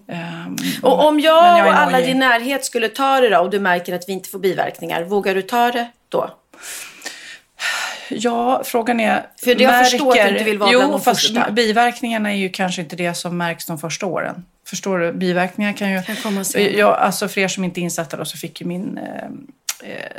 [0.81, 3.59] Och om jag, jag och alla i din närhet skulle ta det då och du
[3.59, 6.29] märker att vi inte får biverkningar, vågar du ta det då?
[8.09, 9.25] Ja, frågan är...
[9.43, 11.51] För jag förstår att du inte vill vara jo, bland de första.
[11.51, 14.45] biverkningarna är ju kanske inte det som märks de första åren.
[14.67, 15.13] Förstår du?
[15.13, 16.01] Biverkningar kan ju...
[16.01, 16.71] Kan komma senare.
[16.77, 19.29] ja, alltså för er som inte är insatta då så fick ju min eh,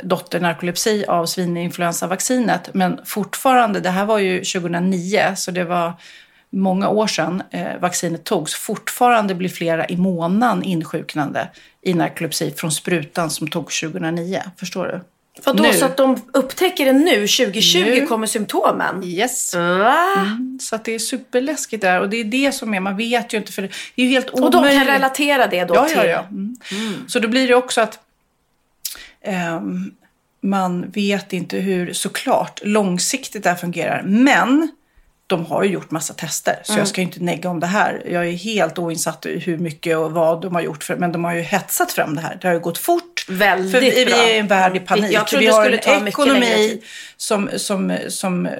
[0.03, 2.69] dotter narkolepsi av svininfluensavaccinet.
[2.73, 5.93] Men fortfarande, det här var ju 2009 så det var
[6.49, 8.55] många år sedan eh, vaccinet togs.
[8.55, 11.49] Fortfarande blir flera i månaden insjuknande
[11.81, 14.41] i narkolepsi från sprutan som togs 2009.
[14.59, 15.01] Förstår du?
[15.45, 15.73] Vadå, Nu.
[15.73, 18.05] så att de upptäcker det nu, 2020 Nu.
[18.05, 19.03] kommer symptomen?
[19.03, 19.55] Yes.
[19.55, 20.37] Va?
[20.61, 23.37] Så att det är superläskigt där och det är det som är, man vet ju
[23.37, 24.79] inte för det är ju helt Och omöjligt.
[24.79, 25.97] de kan relatera det då ja, till...
[25.97, 26.25] ja, ja.
[26.31, 26.55] Mm.
[27.07, 27.99] Så då blir det också att
[30.41, 34.03] man vet inte hur såklart långsiktigt det här fungerar.
[34.03, 34.71] Men
[35.27, 36.79] de har ju gjort massa tester, så Mm.
[36.79, 38.03] jag ska ju inte negga om det här.
[38.11, 41.23] Jag är helt oinsatt i hur mycket och vad de har gjort, för, men de
[41.23, 42.37] har ju hetsat fram det här.
[42.41, 43.25] Det har ju gått fort.
[43.29, 44.15] Väldigt för vi, bra.
[44.15, 45.11] vi är i en värld i panik.
[45.11, 46.81] Jag vi det har en ekonomi
[47.17, 48.51] som, som, som eh,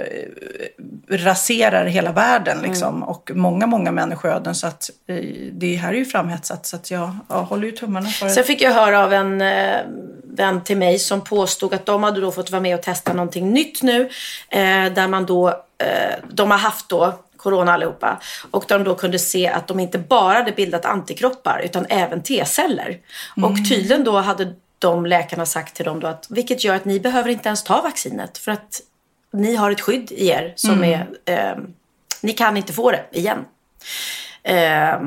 [1.10, 2.96] raserar hela världen liksom.
[2.96, 3.04] Mm.
[3.04, 4.56] och många, många människoöden.
[4.56, 5.15] Så att eh,
[5.52, 6.65] det här är ju framhetsat.
[6.65, 9.78] Så att jag, jag håller ju tummarna för Sen fick jag höra av en eh,
[10.38, 13.54] vän till mig som påstod att de hade då fått vara med och testa någonting
[13.54, 14.02] nytt nu.
[14.50, 15.47] Eh, där man då,
[15.78, 18.17] eh, de har haft då corona allihopa.
[18.52, 22.97] Och de då kunde se att de inte bara hade bildat antikroppar utan även T-celler.
[23.43, 27.00] Och tydligen då hade de läkarna sagt till dem då att vilket gör att ni
[27.00, 28.82] behöver inte ens ta vaccinet för att
[29.34, 31.58] ni har ett skydd i er som är, eh,
[32.21, 33.45] ni kan inte få det igen.
[34.43, 35.02] Eh,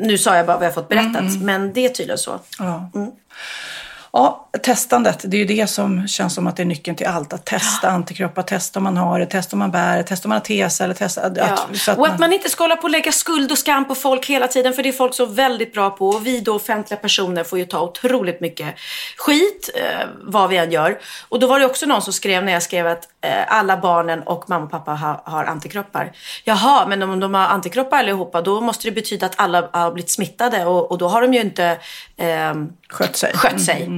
[0.00, 2.40] nu sa jag bara vad jag fått berättat, men det är tydligen så.
[2.58, 2.90] Ja.
[4.12, 7.32] Ja, testandet, det är ju det som känns som att det är nyckeln till allt.
[7.32, 10.28] Att testa antikroppar, testa om man har det, testa om man bär det, testa om
[10.28, 11.20] man har T-celler, testa...
[11.20, 11.58] Att, Ja.
[11.74, 14.26] så och att man inte ska hålla på och lägga skuld och skam på folk
[14.26, 17.44] hela tiden för det är folk så väldigt bra på och vi då offentliga personer
[17.44, 18.74] får ju ta otroligt mycket
[19.16, 20.98] skit eh, vad vi än gör.
[21.28, 23.08] Och då var det också någon som skrev när jag skrev att
[23.48, 26.12] alla barnen och mamma och pappa ha, har antikroppar.
[26.44, 30.10] Jaha, men om de har antikroppar allihopa då måste det betyda att alla har blivit
[30.10, 31.78] smittade och, och då har de ju inte
[32.16, 33.32] ehm, Skött sig.
[33.34, 33.90] skött sig.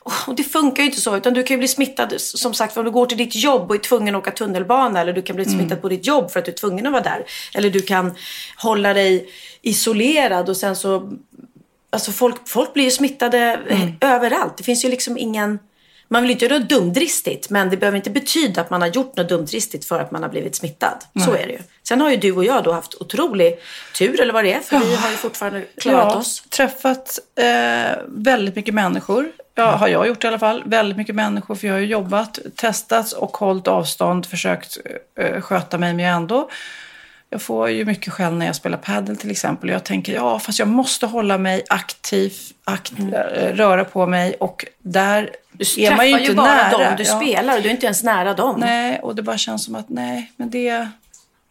[0.00, 1.16] Och det funkar ju inte så.
[1.16, 3.74] Utan du kan ju bli smittad, som sagt, om du går till ditt jobb och
[3.74, 5.00] är tvungen att åka tunnelbana.
[5.00, 7.02] Eller du kan bli smittad på ditt jobb för att du är tvungen att vara
[7.02, 7.24] där.
[7.54, 8.14] Eller du kan
[8.56, 9.28] hålla dig
[9.62, 11.12] isolerad och sen så...
[11.90, 14.56] Alltså folk, folk blir ju smittade eh, överallt.
[14.56, 15.58] Det finns ju liksom ingen...
[16.08, 17.50] Man vill inte göra något dumdristigt.
[17.50, 20.30] Men det behöver inte betyda att man har gjort något dumdristigt för att man har
[20.30, 21.04] blivit smittad.
[21.24, 21.58] Så är det ju.
[21.88, 23.58] Sen har ju du och jag då haft otrolig
[23.98, 24.60] tur, eller vad det är.
[24.60, 26.42] För vi har ju fortfarande klarat ja, oss.
[26.48, 29.30] träffat eh, väldigt mycket människor.
[29.54, 30.62] Ja, har jag gjort i alla fall.
[30.66, 34.78] Väldigt mycket människor, för jag har ju jobbat, testats och hållit avstånd, försökt
[35.20, 36.50] eh, sköta mig, men jag ändå...
[37.30, 39.68] Jag får ju mycket skäll när jag spelar padel till exempel.
[39.68, 42.32] Och jag tänker, ja, fast jag måste hålla mig aktiv,
[42.64, 45.30] akt, eh, röra på mig och där Mm.
[45.58, 46.70] Du är träffar ju ju, bara nära.
[46.70, 47.16] dem du Ja.
[47.20, 48.60] spelar och du är inte ens nära dem.
[48.60, 50.88] Nej, och det bara känns som att nej, men det,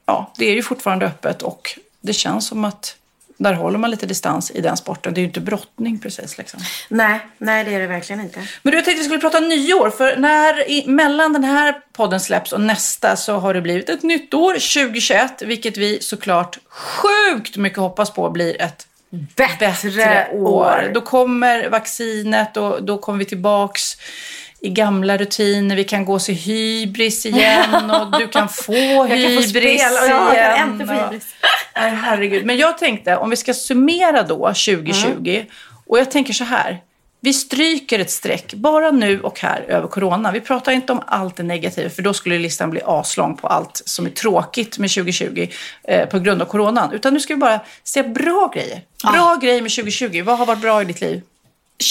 [0.05, 2.95] ja, det är ju fortfarande öppet och det känns som att
[3.39, 5.13] där håller man lite distans i den sporten.
[5.13, 6.37] Det är ju inte brottning precis.
[6.37, 6.59] Liksom.
[6.89, 8.39] Nej, nej det är det verkligen inte.
[8.61, 9.89] Men du, jag tänkte vi skulle prata nyår.
[9.89, 14.03] För när, i, mellan den här podden släpps och nästa så har det blivit ett
[14.03, 15.41] nytt år, 2021.
[15.41, 18.87] Vilket vi såklart sjukt mycket hoppas på blir ett
[19.35, 20.91] bättre år.
[20.93, 23.97] Då kommer vaccinet och då kommer vi tillbaks
[24.59, 25.75] i gamla rutiner.
[25.75, 30.01] Vi kan gå se hybris igen och du kan få Jag kan få hybris spela
[30.01, 30.57] och jag igen.
[30.57, 31.35] kan äntligen få hybris.
[31.75, 32.45] Nej, herregud.
[32.45, 35.29] Men jag tänkte, om vi ska summera då 2020.
[35.29, 35.45] Mm.
[35.85, 36.81] Och jag tänker så här.
[37.19, 40.31] Vi stryker ett streck bara nu och här över corona.
[40.31, 43.81] Vi pratar inte om allt det negativa för då skulle listan bli aslång på allt
[43.85, 45.47] som är tråkigt med 2020
[45.83, 46.93] eh, på grund av coronan.
[46.93, 48.81] Utan nu ska vi bara se bra grejer.
[49.13, 50.23] Bra grejer med 2020.
[50.25, 51.21] Vad har varit bra i ditt liv?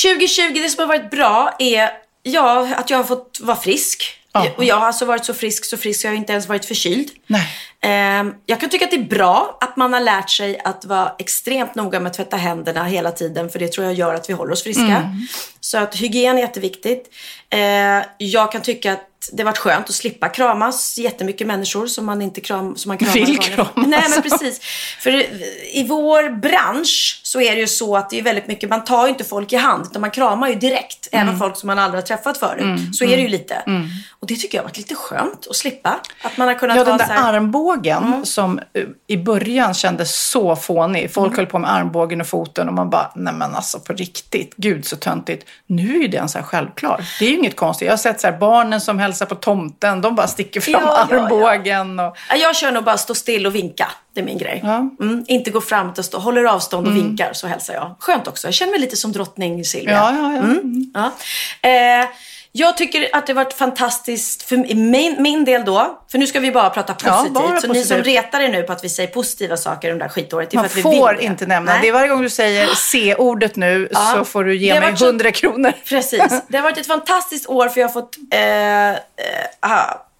[0.04, 1.90] 2020, det som har varit bra är
[2.22, 4.20] ja, att jag har fått vara frisk.
[4.44, 4.50] Ja.
[4.56, 6.64] Och jag har alltså varit så frisk, så frisk så jag har inte ens varit
[6.64, 7.10] förkyld.
[7.26, 7.48] Nej.
[7.80, 11.12] Ehm, jag kan tycka att det är bra att man har lärt sig att vara
[11.18, 13.50] extremt noga med att tvätta händerna hela tiden.
[13.50, 14.82] För det tror jag gör att vi håller oss friska.
[14.82, 15.26] Mm.
[15.60, 17.14] Så att hygien är jätteviktigt.
[17.50, 22.06] Ehm, jag kan tycka att det har varit skönt att slippa kramas jättemycket människor som
[22.06, 23.12] man inte kram, som man kramar.
[23.12, 23.72] Vill kramas.
[23.76, 24.60] Nej men precis.
[25.00, 25.10] För
[25.76, 29.06] i vår bransch så är det ju så att det är väldigt mycket, man tar
[29.06, 31.08] ju inte folk i hand utan man kramar ju direkt.
[31.12, 31.28] Mm.
[31.28, 32.96] Även folk som man aldrig har träffat förut.
[32.96, 33.62] Så är det ju lite.
[34.20, 36.00] Och det tycker jag har varit lite skönt att slippa.
[36.22, 40.56] Att man har kunnat Ja, den där här, armbågen som eh, i början kändes så
[40.56, 41.12] fånig.
[41.12, 44.54] Folk höll på med armbågen och foten och man bara, nej men alltså på riktigt,
[44.56, 45.46] gud så töntigt.
[45.66, 47.04] Nu är ju den så här självklar.
[47.18, 47.86] Det är ju inget konstigt.
[47.86, 51.06] Jag har sett så här barnen som hälsar på tomten, de bara sticker fram Ja,
[51.10, 51.22] ja, ja.
[51.22, 52.00] armbågen.
[52.00, 52.16] Och...
[52.30, 53.88] Ja, Jag kör nog bara stå still och vinka.
[54.14, 54.60] Det är min grej.
[54.64, 54.76] Ja.
[55.00, 57.94] Mm, inte gå fram och stå, håller avstånd och vinkar så hälsar jag.
[58.00, 58.46] Skönt också.
[58.46, 59.92] Jag känner mig lite som drottning Silvia.
[59.94, 60.38] Ja, ja, ja.
[60.38, 60.92] Mm.
[60.94, 61.12] Ja.
[61.70, 62.08] Eh,
[62.58, 65.98] jag tycker att det varit fantastiskt för min, min del då.
[66.10, 67.34] För nu ska vi bara prata Ja, positivt.
[67.34, 68.06] bara så ni som positivt.
[68.06, 70.50] retar er nu på att vi säger positiva saker under det här skitåret.
[70.50, 71.72] Det är Man för att vi får inte nämna.
[71.72, 71.80] Nej.
[71.82, 74.12] Det är varje gång du säger C-ordet nu Ja.
[74.16, 75.72] så får du ge mig varit så- 100 kronor.
[75.88, 76.22] Precis.
[76.48, 78.16] Det har varit ett fantastiskt år för jag har fått...
[78.34, 78.96] Eh, eh,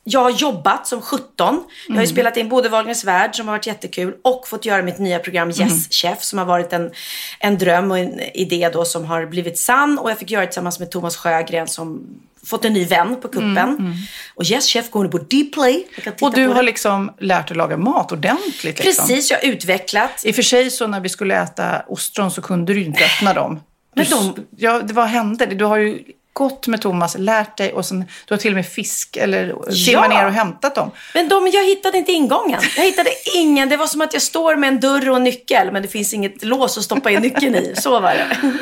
[0.09, 1.29] jag har jobbat som 17.
[1.39, 2.01] Jag har Mm.
[2.01, 5.19] ju spelat in både Wagners Värld som har varit jättekul och fått göra mitt nya
[5.19, 5.69] program Mm.
[5.69, 6.91] Yes Chef som har varit en,
[7.39, 9.99] en dröm och en idé då som har blivit sann.
[9.99, 12.07] Och jag fick göra det tillsammans med Thomas Sjögren som
[12.47, 13.95] fått en ny vän på kuppen.
[14.35, 15.87] Och Yes Chef går nu på Dplay.
[16.05, 18.65] Mm, Och du har liksom lärt dig att laga mat ordentligt.
[18.85, 19.07] Liksom.
[19.07, 20.11] Precis, jag har utvecklat.
[20.25, 23.05] I och för sig så när vi skulle äta ostron så kunde du ju inte
[23.05, 23.61] öppna dem.
[23.95, 25.47] Men Du- de- Ja, det, vad hände?
[25.47, 25.99] Du har ju
[26.37, 30.09] gått med Thomas, lärt dig och sen, du har till och med fisk eller simmat
[30.09, 30.91] ner och hämtat dem.
[31.15, 32.61] Men de, jag hittade inte ingången.
[32.77, 33.69] Jag hittade ingen.
[33.69, 36.15] Det var som att jag står med en dörr och en nyckel men det finns
[36.15, 37.75] inget lås att stoppa in nyckeln i.
[37.77, 38.37] Så var det.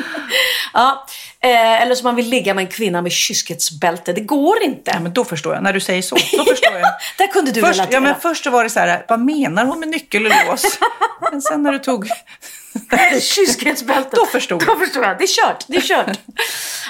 [0.73, 1.05] Ja.
[1.39, 4.13] Eh, eller som man vill ligga med en kvinna med kyskhetsbälte.
[4.13, 4.91] Det går inte.
[4.93, 5.63] Ja, men då förstår jag.
[5.63, 6.89] När du säger så, då förstår jag.
[7.17, 7.95] Där kunde du Först, relatera.
[7.95, 10.79] ja, men först var det så här, vad menar hon med nyckel och lås?
[11.31, 12.07] Men sen när du tog...
[13.21, 14.09] Kyskhetsbälte.
[14.15, 14.67] Då förstod jag.
[14.67, 15.17] Då förstod jag.
[15.17, 15.65] Det är kört.
[15.67, 16.19] Det är kört.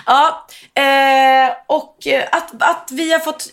[0.05, 3.47] ja, eh, och eh, att, att vi har fått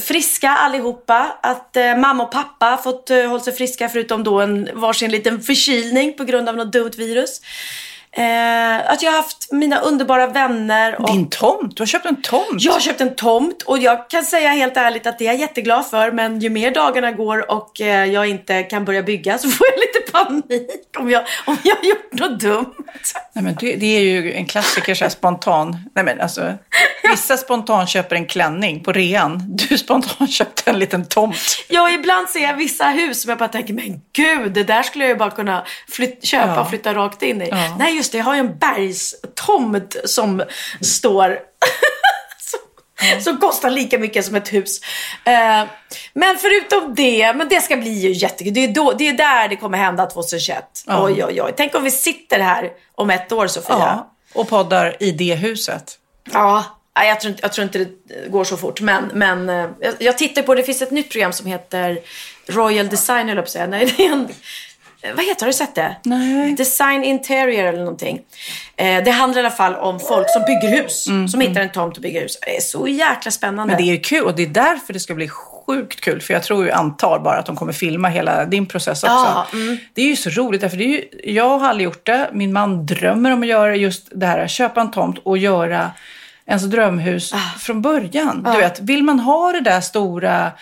[0.00, 1.38] friska allihopa.
[1.42, 5.10] Att eh, mamma och pappa har fått eh, hålla sig friska förutom då en varsin
[5.10, 7.40] liten förkylning på grund av något dumt virus.
[8.16, 11.00] Eh, att jag har haft mina underbara vänner.
[11.00, 12.46] Och Din tomt, du har köpt en tomt.
[12.58, 15.40] jag har köpt en tomt och jag kan säga helt ärligt att det är jag
[15.40, 16.12] jätteglad för.
[16.12, 19.78] Men ju mer dagarna går och eh, jag inte kan börja bygga så får jag
[19.80, 22.74] lite panik om jag, om jag har gjort något dumt.
[23.32, 25.76] Nej, men det, det är ju en klassiker, så spontan.
[25.94, 26.52] Nej, men alltså,
[27.10, 29.42] vissa spontan köper en klänning på rean.
[29.56, 31.36] Du spontan köpte en liten tomt.
[31.68, 35.04] Ja, ibland ser jag vissa hus som jag bara tänker, men gud, det där skulle
[35.04, 36.60] jag ju bara kunna flyt- köpa Ja.
[36.60, 37.48] och flytta rakt in i.
[37.50, 37.76] Ja.
[37.78, 40.42] Nej, just det, jag har ju en bergstomt som
[40.80, 41.38] står
[42.50, 44.80] som, som kostar lika mycket som ett hus.
[45.24, 45.64] Eh,
[46.14, 48.54] men förutom det, men det ska bli ju jättekul.
[48.54, 50.64] Det är, då, det är där det kommer hända 2021.
[50.86, 51.04] Ja.
[51.04, 51.52] Oj, oj, oj.
[51.56, 53.76] Tänk om vi sitter här om ett år, Sofia.
[53.78, 55.98] Ja, och poddar i det huset.
[56.32, 58.80] Ja, jag tror, inte, jag tror inte det går så fort.
[58.80, 61.98] Men, men eh, jag, jag tittar på, det finns ett nytt program som heter
[62.46, 63.66] Royal Design, eller på att säga.
[63.66, 64.28] Nej, det är en,
[65.14, 65.96] vad heter har du sett det?
[66.02, 66.54] Nej.
[66.54, 68.20] Design Interior eller någonting.
[68.76, 71.08] Eh, det handlar i alla fall om folk som bygger hus.
[71.30, 72.38] som hittar en tomt och bygger hus.
[72.42, 73.74] Det är så jäkla spännande.
[73.74, 76.20] Men det är ju kul och det är därför det ska bli sjukt kul.
[76.20, 79.14] För jag tror ju, antar bara att de kommer filma hela din process också.
[79.14, 79.78] Ja, mm.
[79.94, 82.30] Det är ju så roligt, därför det är ju, jag har aldrig gjort det.
[82.32, 85.90] Min man drömmer om att göra just det här, köpa en tomt och göra
[86.52, 87.58] ens drömhus Ah.
[87.58, 88.48] från början.
[88.52, 90.52] Du vet, vill man ha det där stora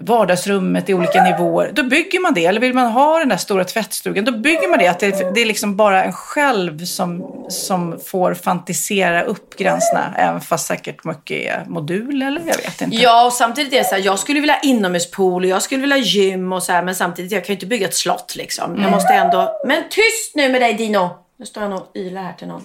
[0.00, 2.46] vardagsrummet i olika nivåer, då bygger man det.
[2.46, 4.88] Eller vill man ha den där stora tvättstugan, då bygger man det.
[4.88, 10.14] Att det, det är liksom bara en själv som, som får fantisera upp gränserna.
[10.16, 12.96] Även fast säkert mycket är modul eller jag vet inte.
[12.96, 15.80] Ja, och samtidigt är det så här, jag skulle vilja ha inomhuspool och jag skulle
[15.80, 18.34] vilja ha gym och så här, men samtidigt, jag kan ju inte bygga ett slott
[18.36, 18.70] liksom.
[18.70, 18.82] Mm.
[18.82, 21.10] Jag måste ändå, men tyst nu med dig Dino!
[21.38, 22.64] Nu står han och ylar här till någon.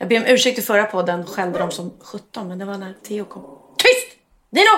[0.00, 2.94] Jag ber om ursäkt i förra podden, skällde de som 17, men det var när
[3.02, 3.42] Theo kom.
[3.78, 4.16] Tyst!
[4.50, 4.70] Dino!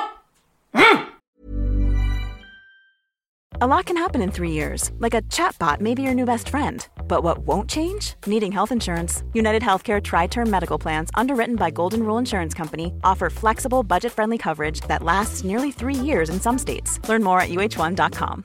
[3.60, 6.48] A lot can happen in three years, like a chatbot may be your new best
[6.48, 6.88] friend.
[7.08, 8.14] But what won't change?
[8.26, 9.22] Needing health insurance.
[9.34, 14.12] United Healthcare Tri Term Medical Plans, underwritten by Golden Rule Insurance Company, offer flexible, budget
[14.12, 16.98] friendly coverage that lasts nearly three years in some states.
[17.08, 18.44] Learn more at uh1.com.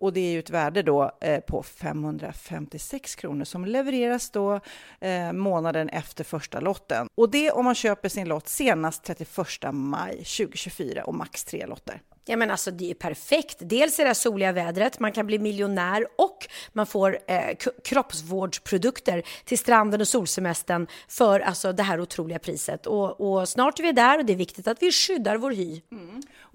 [0.00, 4.60] Och det är ju ett värde då eh, på 556 kronor som levereras då
[5.00, 7.08] eh, månaden efter första lotten.
[7.14, 9.38] Och det om man köper sin lott senast 31
[9.72, 12.02] maj 2024 och max tre lotter.
[12.30, 13.56] Ja men alltså det är perfekt.
[13.60, 19.58] Dels är det soliga vädret, man kan bli miljonär och man får eh, kroppsvårdsprodukter till
[19.58, 22.86] stranden och solsemestern för alltså det här otroliga priset.
[22.86, 25.80] Och, och, snart är vi där och det är viktigt att vi skyddar vår hy.
[25.92, 26.07] Mm.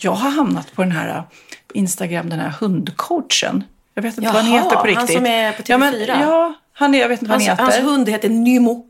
[0.00, 1.22] Jag har hamnat på den här äh,
[1.74, 3.64] Instagram, den här hundcoachen.
[3.94, 4.98] Jag vet inte Jaha, vad han heter på riktigt.
[4.98, 5.64] han som är på TV4?
[5.68, 7.80] Ja, men, ja han är, jag vet inte vad hans, han heter.
[7.80, 8.86] Hans hund heter Nymo.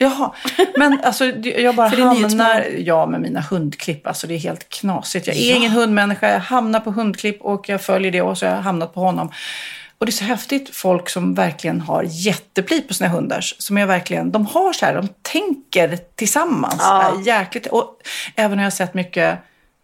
[0.00, 0.32] Jaha,
[0.76, 2.66] men alltså jag bara hamnar...
[2.78, 4.06] Ja, med mina hundklipp.
[4.06, 5.26] Alltså det är helt knasigt.
[5.26, 5.56] Jag är ja.
[5.56, 6.30] ingen hundmänniska.
[6.30, 9.32] Jag hamnar på hundklipp och jag följer det och så har jag hamnat på honom.
[9.98, 13.40] Och det är så häftigt, folk som verkligen har jättepli på sina hundar.
[13.40, 16.78] Som är verkligen, de har så här, de tänker tillsammans.
[16.78, 17.20] Ja.
[17.24, 17.66] Jäkligt.
[17.66, 18.00] Och
[18.36, 19.38] även när jag har sett mycket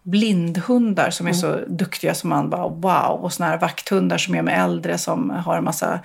[0.04, 1.40] blindhundar som är mm.
[1.40, 3.20] så duktiga som man bara wow.
[3.22, 6.00] Och såna här vakthundar som är med äldre som har en massa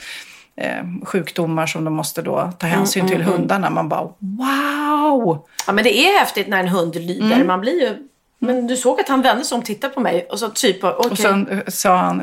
[0.55, 3.69] eh, sjukdomar som de måste då ta mm, hänsyn mm, till mm, hundarna.
[3.69, 5.45] Man bara wow!
[5.67, 7.43] Ja men det är häftigt när en hund lyder.
[7.43, 8.07] Man blir ju
[8.41, 10.83] Men du såg att han vände sig om och tittade på mig och så typ,
[10.83, 11.11] okej.
[11.11, 12.17] Och sen eh, sa han,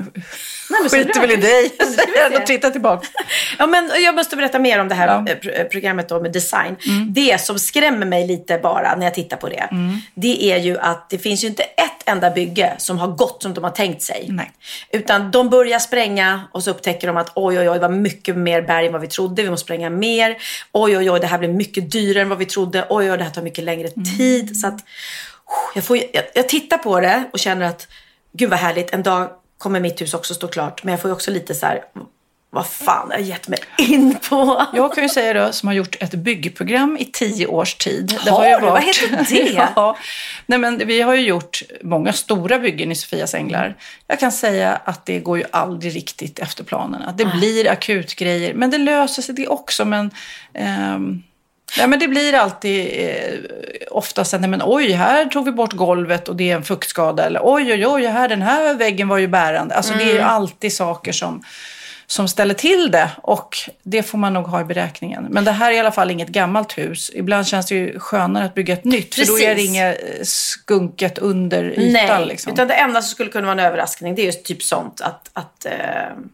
[0.71, 1.73] Nej, men så skiter väl i dig.
[2.37, 3.07] Och titta tillbaka.
[3.59, 5.15] Ja, men jag måste berätta mer om det här Ja.
[5.15, 5.27] Mm.
[5.27, 6.77] eh, eh, programmet då med design.
[7.09, 9.69] Det som skrämmer mig lite bara när jag tittar på det,
[10.15, 13.55] det är ju att det finns ju inte ett enda bygge som har gått som
[13.55, 14.27] de har tänkt sig.
[14.29, 14.51] Nej.
[14.93, 18.37] Utan de börjar spränga och så upptäcker de att oj, oj, oj, det var mycket
[18.37, 19.43] mer berg än vad vi trodde.
[19.43, 20.37] Vi måste spränga mer.
[20.73, 22.87] Oj, oj, oj, det här blir mycket dyrare än vad vi trodde.
[22.89, 23.89] Oj, oj, det här tar mycket längre
[24.19, 24.61] tid.
[24.61, 24.81] Så att,
[25.75, 27.89] jag, får, jag, jag tittar på det och känner att
[28.33, 28.91] gud vad härligt.
[28.91, 30.85] En dag kommer mitt hus också stå klart.
[30.85, 31.85] Men jag får ju också lite så här,
[32.51, 34.67] vad fan har jag gett mig in på?
[34.75, 38.13] Jag kan ju säga då, som har gjort ett byggprogram i tio års tid.
[38.13, 38.67] Har ju du?
[38.67, 39.53] Vad heter det?
[39.77, 39.97] ja.
[40.47, 43.77] Nej, men vi har ju gjort många stora byggen i Sofias Änglar.
[44.07, 47.15] Jag kan säga att det går ju aldrig riktigt efter planerna.
[47.17, 49.85] Det blir akutgrejer, men det löser sig det också.
[49.85, 50.11] Men,
[50.55, 51.23] ehm,
[51.79, 53.35] Ja, men det blir alltid eh,
[53.91, 57.27] oftast nej, men oj, här tog vi bort golvet och det är en fuktskada.
[57.27, 59.75] Eller oj, oj, oj, här, den här väggen var ju bärande.
[59.75, 61.43] Alltså det är ju alltid saker som,
[62.07, 65.27] som ställer till det och det får man nog ha i beräkningen.
[65.31, 67.11] Men det här är i alla fall inget gammalt hus.
[67.15, 69.69] Ibland känns det ju skönare att bygga ett nytt för då är det Precis.
[69.71, 71.93] inget eh, skunket under ytan.
[71.93, 72.53] Nej, liksom.
[72.53, 75.31] utan det enda som skulle kunna vara en överraskning det är just typ sånt att,
[75.33, 75.73] att eh,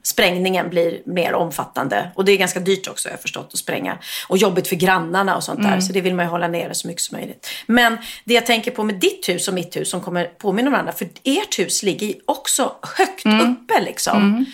[0.03, 2.11] sprängningen blir mer omfattande.
[2.15, 3.99] Och det är ganska dyrt också har jag förstått att spränga.
[4.29, 5.71] Och jobbigt för grannarna och sånt Mm.
[5.71, 5.81] där.
[5.81, 7.47] Så det vill man ju hålla nere så mycket som möjligt.
[7.67, 10.73] Men det jag tänker på med ditt hus och mitt hus som kommer påminna om
[10.73, 10.93] varandra.
[10.93, 13.41] För ert hus ligger också högt Mm.
[13.53, 14.47] uppe liksom.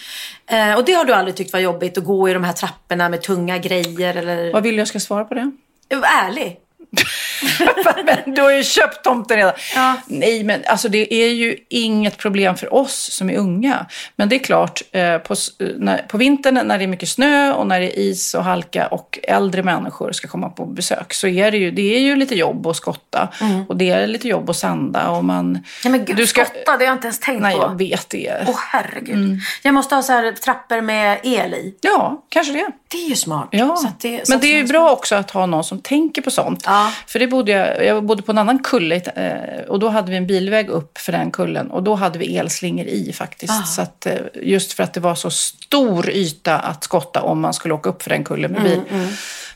[0.48, 3.08] Eh, och det har du aldrig tyckt var jobbigt att gå i de här trapporna
[3.08, 4.52] med tunga grejer eller...
[4.52, 5.50] Vad vill du jag ska svara på det?
[5.90, 6.56] Ärlig.
[8.24, 9.52] men du har ju köpt tomten redan.
[9.74, 9.94] Ja.
[10.06, 13.86] Nej, men alltså det är ju inget problem för oss som är unga.
[14.16, 17.52] Men det är klart, eh, på, s- när, på vintern när det är mycket snö
[17.52, 21.26] och när det är is och halka och äldre människor ska komma på besök så
[21.28, 23.28] är det ju, det är ju lite jobb att skotta.
[23.68, 25.08] Och det är lite jobb att sanda.
[25.10, 25.62] Och man, Mm.
[25.84, 27.62] Ja, men gud, du ska, skotta, det har jag inte ens tänkt Nej, på.
[27.62, 28.44] jag vet det.
[28.48, 29.14] Åh herregud.
[29.14, 29.38] Mm.
[29.62, 31.74] Jag måste ha så här trappor med el i.
[31.80, 32.66] Ja, kanske det.
[32.88, 33.48] Det är ju smart.
[33.50, 36.62] Ja, det, men det är ju bra också att ha någon som tänker på sånt.
[36.66, 36.92] Ja.
[37.06, 40.16] För det bodde jag, jag bodde på en annan kulle eh, och då hade vi
[40.16, 43.52] en bilväg upp för den kullen och då hade vi elslingor i faktiskt.
[43.52, 43.66] Ah.
[43.66, 47.54] Så att, eh, just för att det var så stor yta att skotta om man
[47.54, 48.80] skulle åka upp för den kullen med bil.
[48.90, 49.08] Mm,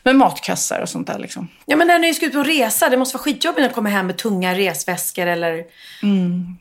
[0.03, 1.47] Med matkassar och sånt där liksom.
[1.65, 4.07] Ja, men när ni ska ut på resa, det måste vara skitjobbigt du kommer hem
[4.07, 5.63] med tunga resväskor eller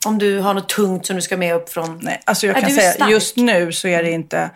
[0.07, 1.85] om du har något tungt som du ska med upp från...
[1.85, 1.99] Mm.
[2.03, 3.11] Nej, alltså jag Ja, kan säga stark.
[3.11, 4.51] just nu så är det inte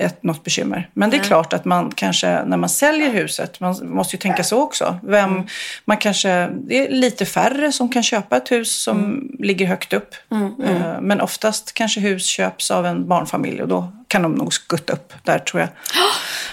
[0.00, 0.88] ett, något bekymmer.
[0.94, 4.44] Men det är klart att man kanske, när man säljer huset, man måste ju tänka
[4.44, 4.98] så också.
[5.02, 5.46] Vem, Mm.
[5.84, 9.30] man kanske, det är lite färre som kan köpa ett hus som Mm.
[9.38, 10.14] ligger högt upp.
[10.64, 14.92] Eh, Men oftast kanske hus köps av en barnfamilj och då kan de nog skutta
[14.92, 15.68] upp där tror jag.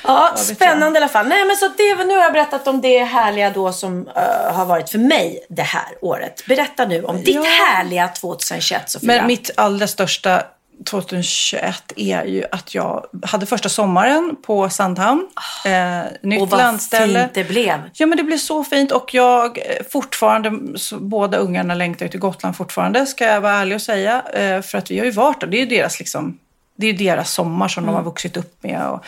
[0.04, 1.28] Ja, spännande i alla fall.
[1.28, 4.66] Nej, men så det, nu har jag berättat om det härliga då som eh, har
[4.66, 6.44] varit för mig det här året.
[6.48, 7.44] Berätta nu om ditt Ja.
[7.44, 9.08] härliga 2021, Sofia.
[9.08, 10.44] Men mitt allra största
[10.86, 15.28] 2021 är ju att jag hade första sommaren på Sandhamn.
[15.66, 16.42] Eh, nytt.
[16.42, 17.20] Och vad landställe.
[17.20, 17.82] fint det blev.
[17.94, 22.10] Ja, men det blev så fint och jag eh, fortfarande, så båda ungarna längtar ju
[22.10, 24.22] till Gotland fortfarande, ska jag vara ärlig och säga.
[24.34, 25.48] Eh, För att vi har ju varit där.
[25.48, 26.38] Det är ju deras, liksom,
[26.76, 28.88] det är deras sommar som de har vuxit upp med.
[28.88, 29.06] Och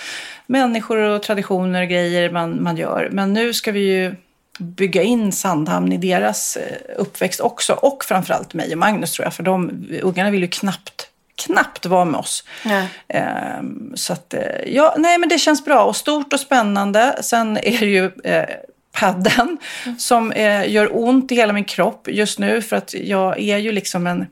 [0.48, 3.10] människor och traditioner och grejer man, man gör.
[3.12, 4.16] Men nu ska vi ju
[4.60, 7.74] bygga in Sandhamn i deras eh, uppväxt också.
[7.74, 9.34] Och framförallt mig och Magnus tror jag.
[9.34, 11.10] För de ungarna vill ju knappt
[11.40, 12.44] knappt vara med oss.
[12.66, 12.88] Nej.
[13.08, 17.20] Ehm, så att, eh, ja, nej men det känns bra och stort och spännande.
[17.22, 18.46] Sen är det ju eh,
[18.92, 19.58] padden
[19.98, 23.72] som eh, gör ont i hela min kropp just nu för att jag är ju
[23.72, 24.26] liksom en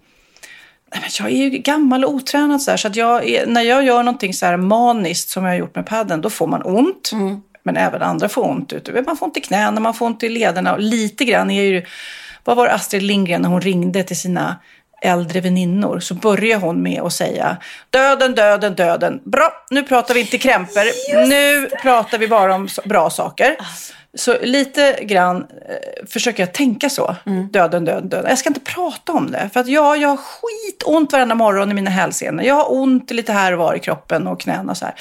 [1.20, 4.04] jag är ju gammal och otränad så här, så att jag är, när jag gör
[4.04, 7.12] någonting så här maniskt som jag har gjort med padden då får man ont.
[7.64, 8.74] Men även andra får ont.
[8.74, 9.06] Ut.
[9.06, 11.86] Man får ont i knäna, man får ont i lederna och lite grann är ju...
[12.44, 14.56] Vad var Astrid Lindgren när hon ringde till sina
[15.02, 17.58] äldre väninnor så började hon med att säga
[17.90, 19.22] döden, döden, döden.
[19.24, 20.84] Bra, nu pratar vi inte krämpor.
[21.28, 23.56] Nu pratar vi bara om bra saker.
[24.14, 25.38] Så lite grann
[25.70, 27.16] eh, försöker jag tänka så.
[27.52, 28.30] Döden, döden, döden.
[28.30, 29.50] Jag ska inte prata om det.
[29.54, 32.44] För att ja, jag har skitont varenda morgon i mina hälsenor.
[32.44, 34.96] Jag har ont lite här och var i kroppen och knäna och så här.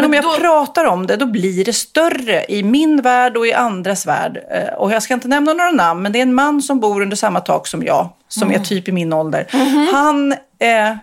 [0.00, 3.46] Men, om jag då- pratar om det, då blir det större i min värld och
[3.46, 4.38] i andras värld.
[4.50, 7.02] Eh, Och jag ska inte nämna några namn, men det är en man som bor
[7.02, 9.46] under samma tak som jag, som är typ i min ålder.
[9.92, 10.96] Han eh,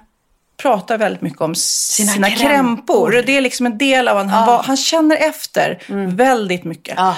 [0.58, 2.48] pratar väldigt mycket om sina, Sina krämpor.
[2.50, 3.24] krämpor.
[3.26, 4.30] Det är liksom en del av han.
[4.30, 5.80] Han, var, han känner efter
[6.16, 6.94] väldigt mycket.
[6.98, 7.16] Ja.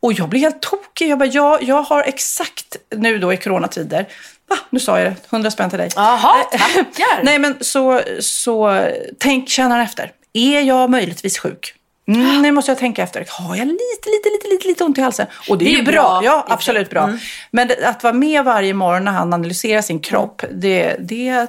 [0.00, 1.08] Och jag blir helt tokig.
[1.10, 4.06] Jag bara, jag, jag har exakt nu då i coronatider,
[4.48, 5.88] va, nu sa jag det, 100 spänn till dig.
[5.96, 7.22] Jaha, tackar.
[7.22, 8.86] Nej, men så, så
[9.18, 10.10] tänk, känner han efter.
[10.36, 11.74] Är jag möjligtvis sjuk?
[12.08, 13.26] Mm, nu måste jag tänka efter.
[13.28, 15.26] Har jag lite, lite, lite, lite, lite ont i halsen?
[15.48, 15.92] Och det är, Det är ju bra.
[15.92, 16.20] bra.
[16.24, 17.02] Ja, absolut bra.
[17.04, 17.18] Mm.
[17.50, 21.46] Men att vara med varje morgon när han analyserar sin kropp, det, det,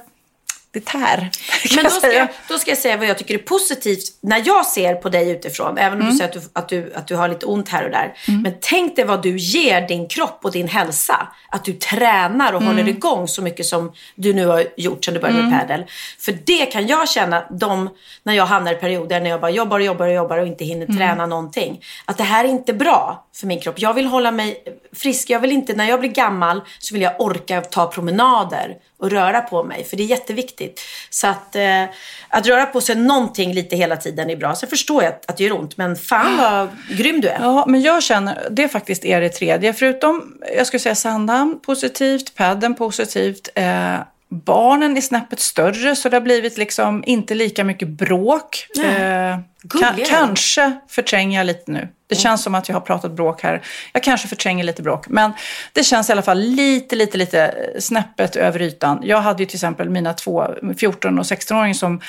[0.80, 1.18] det tär.
[1.64, 4.42] kan Men då ska, jag, då ska jag säga vad jag tycker är positivt när
[4.46, 5.78] jag ser på dig utifrån.
[5.78, 6.12] Även om Mm.
[6.12, 8.14] du säger att du, att, du, att du har lite ont här och där.
[8.44, 11.28] Men tänk dig vad du ger din kropp och din hälsa.
[11.50, 12.78] Att du tränar och Mm.
[12.78, 15.86] håller igång så mycket som du nu har gjort sedan du började med padel.
[16.20, 17.90] För det kan jag känna de,
[18.24, 20.66] när jag hamnar i perioder när jag bara jobbar och jobbar och jobbar och inte
[20.66, 20.98] hinner Mm.
[20.98, 21.82] träna någonting.
[22.06, 23.80] Att det här är inte bra för min kropp.
[23.80, 24.64] Jag vill hålla mig
[24.94, 25.30] frisk.
[25.30, 29.42] Jag vill inte, när jag blir gammal så vill jag orka ta promenader och röra
[29.42, 29.84] på mig.
[29.84, 30.82] För det är jätteviktigt.
[31.10, 31.84] Så att, eh,
[32.30, 34.56] att röra på sig någonting lite hela tiden är bra.
[34.56, 35.78] Sen förstår jag att, att det gör ont.
[35.78, 37.40] Men fan vad grym du är.
[37.42, 39.74] Ja, men jag känner, det faktiskt är det tredje.
[39.74, 43.50] Förutom, jag skulle säga Sandhamn positivt, padden positivt.
[43.56, 43.96] Eh,
[44.30, 48.68] barnen är snäppet större så det har blivit liksom inte lika mycket bråk.
[48.84, 51.88] Eh, ka- kanske förtränger jag lite nu.
[52.08, 53.62] Det känns som att jag har pratat bråk här.
[53.94, 55.08] Jag kanske förtränger lite bråk.
[55.08, 55.32] Men
[55.74, 59.00] det känns i alla fall lite, lite, lite snäppet över ytan.
[59.04, 60.48] Jag hade ju till exempel mina två
[60.78, 62.02] 14 och 16-åringar som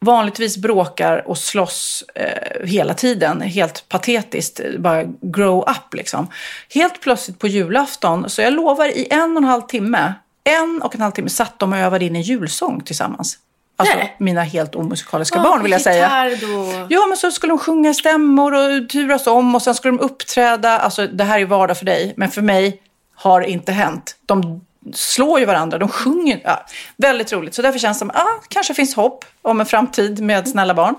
[0.00, 3.40] vanligtvis bråkar och slåss eh, hela tiden.
[3.40, 4.60] Helt patetiskt.
[4.78, 6.28] Bara grow up liksom.
[6.74, 10.14] Helt plötsligt på julafton, så jag lovar i en och en halv timme,
[10.46, 13.38] en och en halv timme satt de och övade in en julsång tillsammans.
[13.78, 14.16] Alltså Nej.
[14.18, 16.30] mina helt omusikaliska Ja, barn vill jag säga.
[16.40, 16.86] då.
[16.88, 20.78] Ja, men så skulle de sjunga stämmor och turas om och sen skulle de uppträda.
[20.78, 22.82] Alltså det här är vardag för dig, men för mig
[23.14, 24.16] har det inte hänt.
[24.26, 24.60] De
[24.94, 26.40] slår ju varandra, de sjunger.
[26.44, 26.66] Ja,
[26.96, 27.54] väldigt roligt.
[27.54, 30.94] Så därför känns det som, ja, kanske finns hopp om en framtid med snälla barn.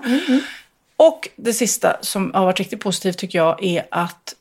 [0.96, 4.34] Och det sista som har varit riktigt positivt tycker jag är att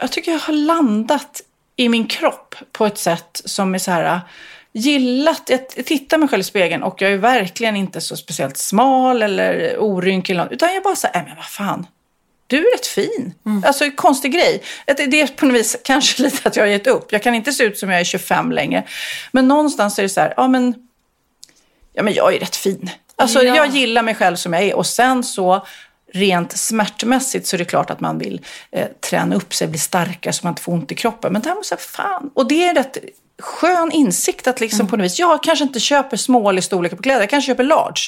[0.00, 1.40] jag tycker jag har landat
[1.76, 4.20] i min kropp på ett sätt som är så här
[4.72, 5.42] gillat,
[5.76, 9.78] jag tittar mig själv i spegeln och jag är verkligen inte så speciellt smal eller
[9.78, 11.86] orynkig eller något, utan jag bara säger, men vad fan,
[12.46, 13.34] du är rätt fin.
[13.66, 14.62] Alltså konstig grej.
[14.86, 17.12] Det är på något vis kanske lite att jag har gett upp.
[17.12, 18.84] Jag kan inte se ut som jag är 25 längre.
[19.32, 20.74] Men någonstans är det så här, ja men,
[21.92, 22.90] ja, men jag är rätt fin.
[23.16, 23.56] Alltså Ja.
[23.56, 24.74] jag gillar mig själv som jag är.
[24.76, 25.66] Och sen så
[26.14, 28.40] rent smärtmässigt så är det klart att man vill
[28.70, 31.32] eh, träna upp sig, bli starkare så man inte får ont i kroppen.
[31.32, 32.30] Men här måste jag fan.
[32.34, 32.98] Och det är rätt
[33.38, 37.02] skön insikt att liksom på något vis, jag kanske inte köper small i storlek på
[37.02, 38.00] kläder, jag kanske köper large.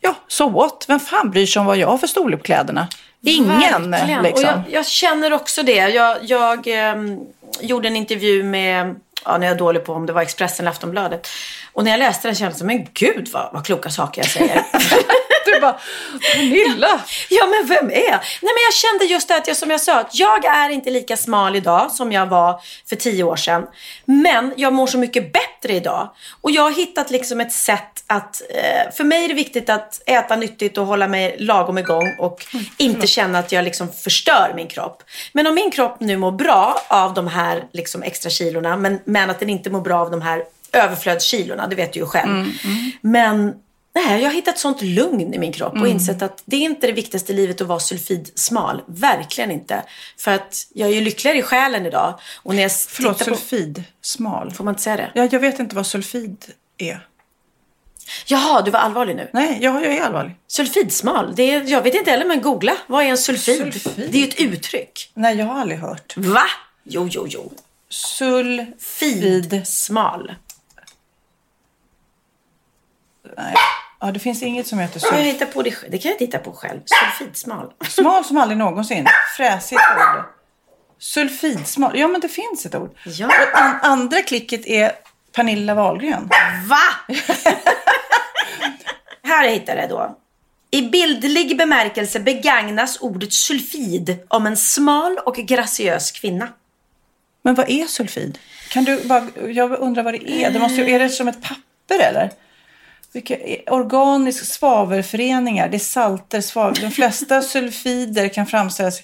[0.00, 0.84] Ja, so what?
[0.88, 2.88] Vem fan bryr sig om vad jag har för storlek på kläderna?
[3.22, 4.22] Ingen Verkligen.
[4.22, 4.44] liksom.
[4.44, 5.88] Och jag, jag känner också det.
[5.88, 7.20] Jag, jag ehm,
[7.60, 8.94] gjorde en intervju med,
[9.24, 11.28] ja, när jag är dålig på om det var Expressen eller Aftonbladet.
[11.72, 14.62] Och när jag läste den kände jag, men gud vad, vad kloka saker jag säger.
[15.54, 15.78] Du bara,
[16.32, 17.00] Pernilla!
[17.28, 18.10] Ja, men vem är?
[18.10, 20.90] Nej, men jag kände just det att jag, som jag sa, att jag är inte
[20.90, 23.66] lika smal idag som jag var för tio år sedan.
[24.04, 26.10] Men jag mår så mycket bättre idag.
[26.40, 30.02] Och jag har hittat liksom ett sätt att, eh, för mig är det viktigt att
[30.06, 32.46] äta nyttigt och hålla mig lagom igång och
[32.76, 35.02] inte känna att jag liksom förstör min kropp.
[35.32, 39.30] Men om min kropp nu mår bra av de här liksom extra kilorna, men, men
[39.30, 40.42] att den inte mår bra av de här
[40.72, 42.28] överflödskilorna, det vet du ju själv.
[43.00, 43.54] Men
[43.94, 46.86] Nej, jag har hittat sånt lugn i min kropp och insett att det är inte
[46.86, 48.82] det viktigaste i livet att vara sulfidsmal.
[48.86, 49.82] Verkligen inte.
[50.16, 52.18] För att jag är ju lyckligare i själen idag.
[52.42, 53.36] Och när jag Förlåt, tittar på...
[53.36, 54.50] sulfid, smal.
[54.52, 55.10] Får man inte säga det?
[55.14, 56.44] Ja, jag vet inte vad sulfid
[56.78, 57.06] är.
[58.26, 59.30] Jaha, du var allvarlig nu.
[59.32, 60.36] Nej, jag, jag är allvarlig.
[60.46, 62.76] Sulfidsmal, det är, jag vet inte heller men googla.
[62.86, 63.56] Vad är en sulfid?
[63.56, 64.10] Sulfid?
[64.10, 65.10] Det är ju ett uttryck.
[65.14, 66.16] Nej, jag har aldrig hört.
[66.16, 66.44] Va?
[66.84, 67.52] Jo, jo, jo.
[67.88, 69.66] Sulfid.
[73.38, 73.54] Nej.
[74.00, 76.38] Ja, det finns inget som heter Ja, jag hittar på det, det kan jag titta
[76.38, 76.80] på själv.
[76.84, 77.72] Sulfidsmal.
[77.88, 79.06] Smal som aldrig någonsin.
[79.36, 80.24] Fräsigt ord.
[80.98, 81.98] Sulfidsmal.
[81.98, 82.96] Ja, men det finns ett ord.
[83.04, 83.26] Ja.
[83.26, 84.92] Och an- andra klicket är
[85.34, 86.28] Pernilla Wahlgren.
[86.66, 87.14] Va?
[89.22, 90.16] Här hittar jag då.
[90.70, 96.48] I bildlig bemärkelse begagnas ordet sulfid om en smal och graciös kvinna.
[97.42, 98.38] Men vad är sulfid?
[98.70, 100.50] Kan du bara, jag undrar vad det är.
[100.50, 102.30] Det måste, är det som ett papper eller?
[103.12, 103.36] Vilka,
[103.66, 106.74] organisk svavelföreningar, det är salter, svavel.
[106.80, 109.00] De flesta sulfider kan framställas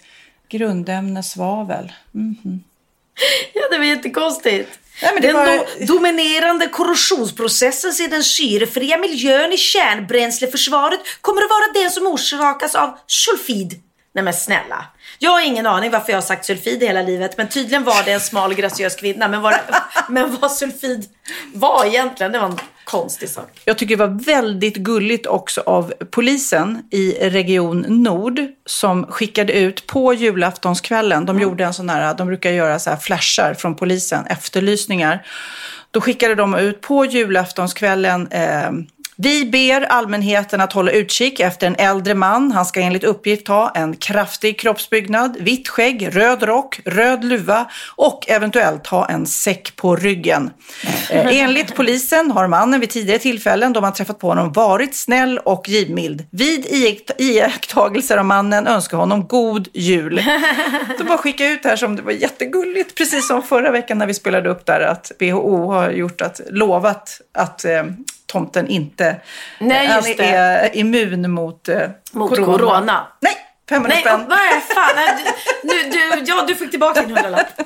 [0.48, 1.92] grundämne svavel.
[3.54, 4.68] Ja, det var jättekonstigt.
[5.02, 11.50] Nej, men den var- do- dominerande korrosionsprocessen i den syrefria miljön i kärnbränsleförsvaret kommer att
[11.50, 13.80] vara den som orsakas av sulfid.
[14.14, 14.86] Nej men snälla.
[15.18, 18.12] Jag har ingen aning varför jag har sagt sulfid hela livet men tydligen var det
[18.12, 19.28] en smal graciös kvinna.
[19.28, 19.54] Men vad,
[20.08, 21.04] men vad sulfid
[21.54, 23.60] var egentligen, det var en konstig sak.
[23.64, 29.86] Jag tycker det var väldigt gulligt också av polisen i Region Nord som skickade ut
[29.86, 31.26] på julaftonskvällen.
[31.26, 35.26] De gjorde en sån här, de brukar göra så här flashar från polisen, efterlysningar.
[35.90, 38.70] Då skickade de ut på julaftonskvällen eh,
[39.16, 42.52] Vi ber allmänheten att hålla utkik efter en äldre man.
[42.52, 48.24] Han ska enligt uppgift ha en kraftig kroppsbyggnad, vitt skägg, röd rock, röd luva och
[48.28, 50.50] eventuellt ha en säck på ryggen.
[51.10, 55.38] Eh, enligt polisen har mannen vid tidigare tillfällen då man träffat på honom varit snäll
[55.38, 56.26] och givmild.
[56.30, 60.14] Vid iakt- iakttagelser av mannen önskar honom god jul.
[60.98, 64.06] De bara skicka ut det här som det var jättegulligt, precis som förra veckan när
[64.06, 67.82] vi spelade upp där att WHO har gjort att, lovat att eh,
[68.34, 69.16] tomten inte
[69.58, 70.24] Nej, han just det.
[70.24, 73.06] är immun mot, eh, Mot corona.
[73.20, 73.32] Nej,
[73.68, 74.24] 500 Nej, spänn.
[74.28, 74.92] vad är fan?
[74.96, 77.46] Nej, du, du, ja, du fick tillbaka din hundralapp.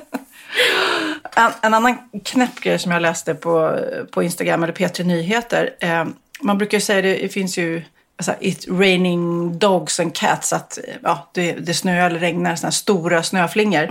[1.36, 3.78] En, en annan knäpp grej som jag läste på,
[4.12, 5.70] på Instagram eller P3 Nyheter.
[5.80, 6.04] Eh,
[6.40, 7.82] man brukar ju säga det, det finns ju
[8.18, 10.52] alltså, it raining dogs and cats.
[10.52, 13.88] Att ja, det, det snöar eller regnar här stora snöflingor.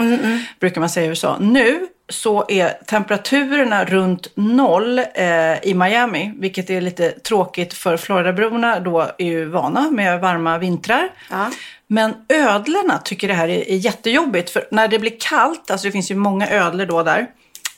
[0.59, 1.37] Brukar man säga i USA.
[1.39, 6.33] Nu så är temperaturerna runt noll eh, i Miami.
[6.37, 8.79] Vilket är lite tråkigt för Floridaborna.
[8.79, 11.09] Då är ju vana med varma vintrar.
[11.29, 11.51] Ja.
[11.87, 14.49] Men ödlorna tycker det här är, är jättejobbigt.
[14.49, 17.27] För när det blir kallt, alltså det finns ju många ödlor då där.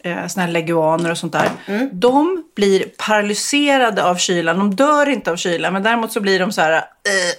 [0.04, 1.50] Eh, såna här leguaner och sånt där.
[1.92, 4.58] De blir paralyserade av kylan.
[4.58, 5.74] De dör inte av kylan.
[5.74, 6.82] Men däremot så blir de så här, eh,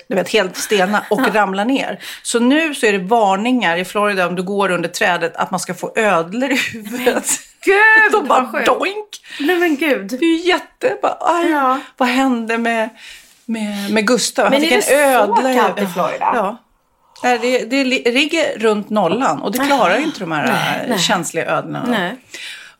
[0.08, 1.98] du vet, helt stena och ramlar ner.
[2.22, 5.60] Så nu så är det varningar i Florida om du går under trädet att man
[5.60, 7.26] ska få ödlor i huvudet.
[7.64, 9.08] Gud, De bara vad doink.
[9.40, 10.06] Nej men gud.
[10.06, 10.96] Det är ju jätte...
[11.02, 11.80] Bara, aj, Ja.
[11.96, 12.88] Vad hände med,
[13.44, 14.44] med, med Gustav?
[14.44, 15.54] Han Men fick är en det så ödla.
[15.62, 16.30] kallt i Florida?
[16.34, 16.58] Ja.
[17.22, 20.86] Nej, Det, det li- ligger runt nollan och det klarar ju inte de här Nej,
[20.88, 20.98] nej.
[20.98, 21.84] känsliga ödlorna.
[21.88, 22.16] Nej.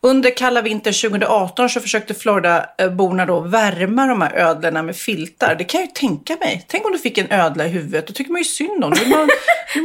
[0.03, 5.55] Under kalla vintern 2018 så försökte Floridaborna då värma de här ödlorna med filtar.
[5.55, 6.65] Det kan jag ju tänka mig.
[6.69, 8.07] Tänk om du fick en ödla i huvudet.
[8.07, 8.91] Då tycker man ju synd om.
[9.07, 9.29] Man,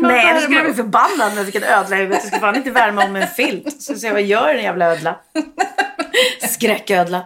[0.02, 2.22] man Nej, du skulle värma- bli förbannad med vilken ödla i huvudet.
[2.24, 3.82] Du ska fan inte värma om en filt.
[3.82, 5.16] Så se vad gör en jävla ödla.
[6.50, 7.26] Skräcködla.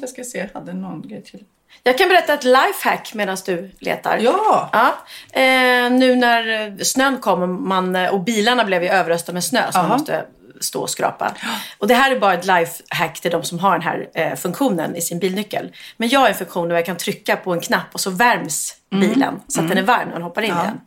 [0.00, 1.40] Jag ska se, jag hade någon grej till.
[1.86, 4.18] Jag kan berätta ett lifehack medan du letar.
[4.18, 4.70] Ja!
[4.72, 4.94] Ja,
[5.40, 9.78] eh, nu när snön kom och, man, och bilarna blev ju överösta med snö så
[9.78, 9.98] man Aha.
[9.98, 10.24] måste
[10.60, 11.34] stå och skrapa.
[11.78, 14.96] Och det här är bara ett lifehack till de som har den här eh, funktionen
[14.96, 15.72] i sin bilnyckel.
[15.96, 18.74] Men jag har en funktion där jag kan trycka på en knapp och så värms
[18.90, 20.80] bilen så att den är varm när man hoppar in i den.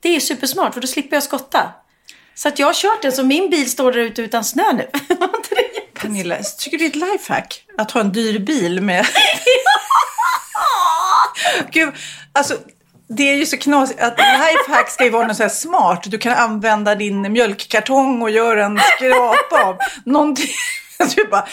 [0.00, 1.72] Det är supersmart för då slipper jag skotta.
[2.34, 4.86] Så att jag har kört den så min bil står där ute utan snö nu.
[5.94, 7.64] Pernilla, tycker du det är ett lifehack?
[7.78, 9.06] Att ha en dyr bil med...
[11.70, 11.94] Gud,
[12.32, 12.54] alltså
[13.08, 16.02] det är ju så knasigt att lifehack ska ju vara något så här smart.
[16.06, 19.78] Du kan använda din mjölkkartong och göra en skrapa av.
[20.04, 20.50] Någonting.
[21.16, 21.48] Du bara,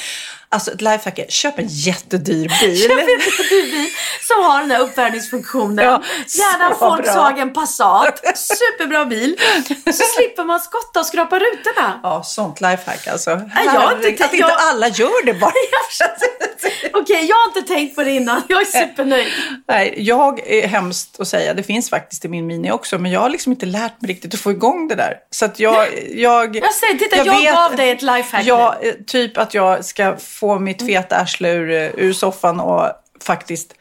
[0.56, 2.82] alltså ett lifehack är, köp en jättedyr bil.
[2.82, 3.89] Köp en dyr bil
[4.22, 5.86] som har den där uppvärmningsfunktionen.
[5.86, 6.76] Ja, Gärna.
[6.80, 8.22] Volkswagen Passat.
[8.38, 9.38] Superbra bil.
[9.86, 11.99] Så slipper man skotta och skrapa rutorna.
[12.03, 13.30] Ja, sånt lifehack alltså.
[13.30, 15.51] jag har inte att tänkt- inte jag- alla gör det bara.
[16.93, 18.41] Okej, jag har inte tänkt på det innan.
[18.47, 19.28] Jag är supernöjd.
[19.68, 21.53] Nej, jag är hemskt att säga.
[21.53, 22.97] Det finns faktiskt i min Mini också.
[22.97, 25.14] Men jag har liksom inte lärt mig riktigt att få igång det där.
[25.30, 25.88] Så att jag...
[26.16, 30.18] Jag, Jag säger, titta, jag gav dig ett lifehack Ja, eh, typ att jag ska
[30.18, 32.89] få mitt feta arsle ur, eh, ur soffan och
[33.19, 33.75] faktiskt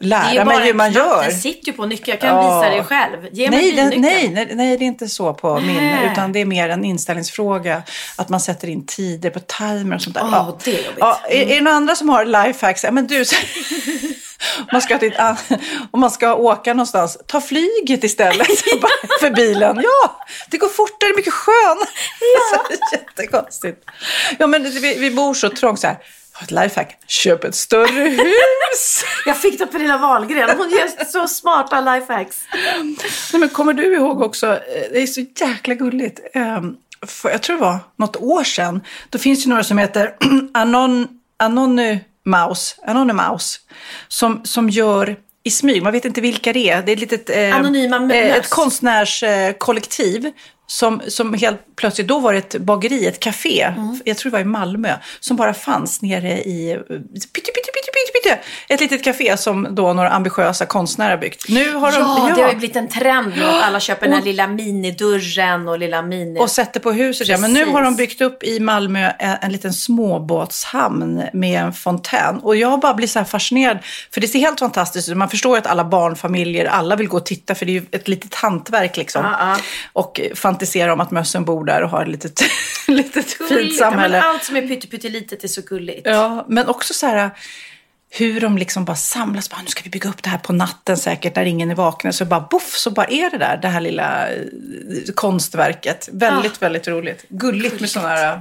[0.00, 1.22] lära mig hur man gör.
[1.22, 2.18] Den sitter ju på nyckeln.
[2.20, 2.60] Jag kan Ja.
[2.60, 3.28] visa dig själv.
[3.32, 4.34] Ge mig Nej, den, bilnyckeln.
[4.34, 5.92] nej, nej, nej, det är inte så på min.
[6.12, 7.82] Utan det är mer en inställningsfråga.
[8.16, 10.22] Att man sätter in tider på timer och sånt där.
[10.24, 10.96] Åh, det är jobbigt.
[11.00, 12.84] Ja, är, är det några andra som har lifehacks?
[12.84, 13.36] Ja, men du, så,
[14.58, 15.14] om, man ska till,
[15.90, 18.46] om man ska åka någonstans, ta flyget istället
[19.20, 19.80] för bilen.
[19.82, 20.16] Ja,
[20.50, 21.88] det går fortare, mycket skönare.
[22.50, 22.76] Ja.
[22.98, 23.84] Jättekonstigt.
[24.38, 25.96] Ja, men vi, vi bor så trångt så här.
[26.40, 29.04] Ett lifehack, köp ett större hus.
[29.26, 30.56] Jag fick det av Pernilla Wahlgren.
[30.58, 32.40] Hon ger så smarta lifehacks.
[33.32, 34.58] Nej, men kommer du ihåg också, eh,
[34.92, 36.20] det är så jäkla gulligt.
[36.34, 36.76] Ehm,
[37.06, 38.80] För, jag tror det var något år sedan.
[39.10, 40.14] Då finns det några som heter
[40.54, 42.76] Anon, Anonymouse
[44.08, 46.82] som, som gör i smyg, man vet inte vilka det är.
[46.82, 50.32] Det är ett litet eh, Anonyma eh, ett konstnärskollektiv
[50.72, 54.00] som, som helt plötsligt, då var det ett bageri, ett café, Mm.
[54.04, 57.71] jag tror det var i Malmö, som bara fanns nere i eh, pytte, pytte,
[58.22, 61.48] pytte, ett litet café som då några ambitiösa konstnärer har byggt.
[61.48, 64.14] Nu har de, Ja, det har ju blivit en trend nu att alla köper den
[64.14, 66.40] här lilla minidörren och lilla mini...
[66.40, 67.28] och sätter på huset.
[67.28, 67.38] Ja.
[67.38, 72.38] Men nu har de byggt upp i Malmö en, en liten småbåtshamn med en fontän.
[72.38, 73.78] Och jag bara blir så här fascinerad,
[74.10, 75.16] för det ser helt fantastiskt ut.
[75.16, 77.86] Man förstår ju att alla barnfamiljer, alla vill gå och titta, för det är ju
[77.90, 79.24] ett litet hantverk liksom.
[79.24, 79.56] Ja.
[79.92, 82.42] Och fantisera om att mössen bor där och har ett litet,
[82.88, 83.80] litet fint Gulligt.
[83.80, 84.22] Ja, men samhälle.
[84.22, 86.00] allt som är pyttelitet är så gulligt.
[86.04, 87.30] Ja, men också så här
[88.14, 89.50] hur de liksom bara samlas.
[89.50, 92.12] Bara, nu ska vi bygga upp det här på natten säkert när ingen är vaken.
[92.12, 94.36] Så bara boff, så bara är det där, det här lilla eh,
[95.14, 96.08] konstverket.
[96.12, 97.24] Väldigt, väldigt roligt.
[97.28, 98.40] Gulligt med sådana här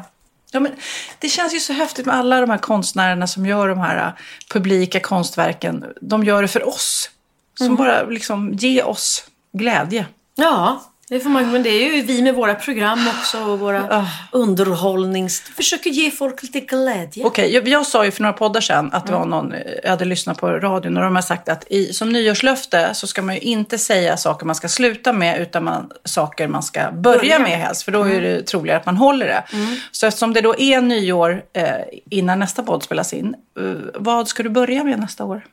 [0.53, 0.71] Ja, men
[1.19, 4.13] det känns ju så häftigt med alla de här konstnärerna som gör de här uh,
[4.49, 5.85] publika konstverken.
[6.01, 7.09] De gör det för oss.
[7.57, 7.77] Som Mm.
[7.77, 10.05] bara liksom ger oss glädje.
[10.35, 13.97] Ja, det får man, men det är ju vi med våra program också och våra
[13.97, 14.07] Ah.
[14.31, 15.41] underhållnings...
[15.41, 17.25] Försöker ge folk lite glädje.
[17.25, 19.19] Okej, jag, jag sa ju för några poddar sedan att det Mm.
[19.19, 22.09] var någon, eh, jag hade lyssnat på radion och de har sagt att i, som
[22.09, 26.47] nyårslöfte så ska man ju inte säga saker man ska sluta med utan man, saker
[26.47, 27.83] man ska börja, Börja med helst.
[27.83, 29.43] För då är det troligare att man håller det.
[29.91, 31.65] Så eftersom det då är nyår eh,
[32.09, 35.45] innan nästa podd spelas in, eh, vad ska du börja med nästa år?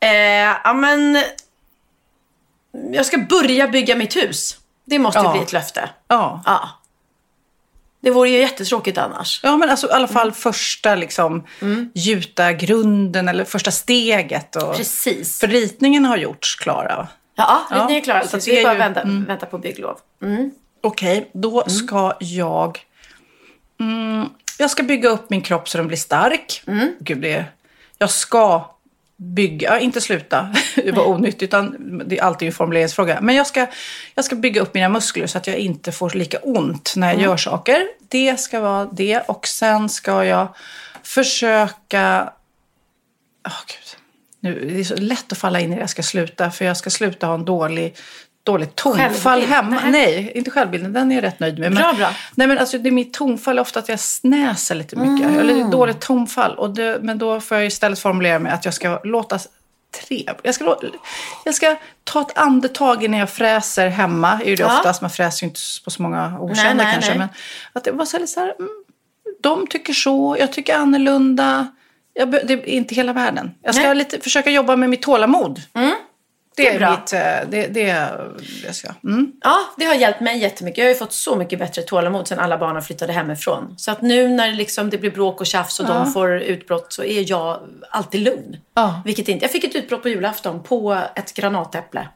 [0.00, 0.10] Eh,
[0.64, 1.22] ja, men...
[2.92, 4.58] Jag ska börja bygga mitt hus.
[4.84, 5.32] Det måste Ja.
[5.32, 5.90] bli ett löfte.
[6.08, 6.42] Ja.
[6.46, 6.68] Ja.
[8.00, 9.40] Det vore ju jättetråkigt annars.
[9.42, 10.08] Ja, men alltså i alla Mm.
[10.14, 11.46] fall första liksom,
[11.94, 14.56] gjuta grunden eller första steget.
[14.56, 15.40] Och, Precis.
[15.40, 17.08] För ritningen har gjorts klara.
[17.34, 18.26] Ja, Ja, ni är klara.
[18.28, 19.24] så Så vi bara ju- vänta, mm.
[19.24, 19.98] vänta på bygglov.
[20.82, 22.80] Okej, då ska jag...
[23.80, 24.28] Mm,
[24.58, 26.62] jag ska bygga upp min kropp så den blir stark.
[27.00, 27.44] Gud, det,
[27.98, 28.71] jag ska
[29.22, 33.18] bygga, inte sluta, det var onyttigt, utan det är alltid en formuleringsfråga.
[33.20, 33.66] Men jag ska,
[34.14, 37.22] jag ska bygga upp mina muskler så att jag inte får lika ont när jag
[37.22, 37.88] gör saker.
[38.08, 39.20] Det ska vara det.
[39.20, 40.54] Och sen ska jag
[41.02, 42.32] försöka...
[43.46, 43.98] Åh, Gud.
[44.40, 46.76] Nu, det är så lätt att falla in i det jag ska sluta, för jag
[46.76, 47.96] ska sluta ha en dålig,
[48.44, 49.80] dåligt tonfall hemma.
[49.82, 49.90] Nej.
[49.90, 51.74] Nej, inte självbilden, den är jag rätt nöjd med.
[51.74, 52.10] Bra, men, bra.
[52.34, 55.26] Nej, men alltså, det är mitt tonfall är ofta att jag snäser lite mycket.
[55.28, 55.40] Mm.
[55.40, 56.54] Eller dåligt tonfall.
[56.54, 59.38] Och det, men då får jag istället formulera mig att jag ska låta
[60.06, 60.34] trevlig.
[60.42, 60.76] Jag ska,
[61.44, 64.40] jag ska ta ett andetag innan jag fräser hemma.
[64.44, 64.76] är ju det Ja.
[64.78, 65.02] oftast.
[65.02, 67.10] Man fräser ju inte på så många okända kanske.
[67.10, 67.18] nej.
[67.18, 67.28] Men
[67.72, 68.70] att det var så här, så här mm,
[69.42, 71.66] de tycker så, jag tycker annorlunda.
[72.14, 73.50] Jag, det är inte hela världen.
[73.62, 73.94] Jag ska Nej.
[73.94, 75.60] lite, försöka jobba med mitt tålamod.
[76.56, 76.90] Det, Det är bra.
[76.90, 77.12] mitt...
[77.12, 78.08] eh, Det, det,
[78.66, 78.88] jag ska.
[79.04, 79.32] Mm.
[79.42, 80.78] Ja, det har hjälpt mig jättemycket.
[80.78, 83.74] Jag har ju fått så mycket bättre tålamod sen alla barnen flyttade hemifrån.
[83.78, 87.04] Så att nu när liksom det blir bråk och tjafs och de får utbrott så
[87.04, 88.56] är jag alltid lugn.
[88.74, 89.02] Ja.
[89.04, 89.44] Vilket inte...
[89.44, 92.08] Jag fick ett utbrott på julafton på ett granatäpple.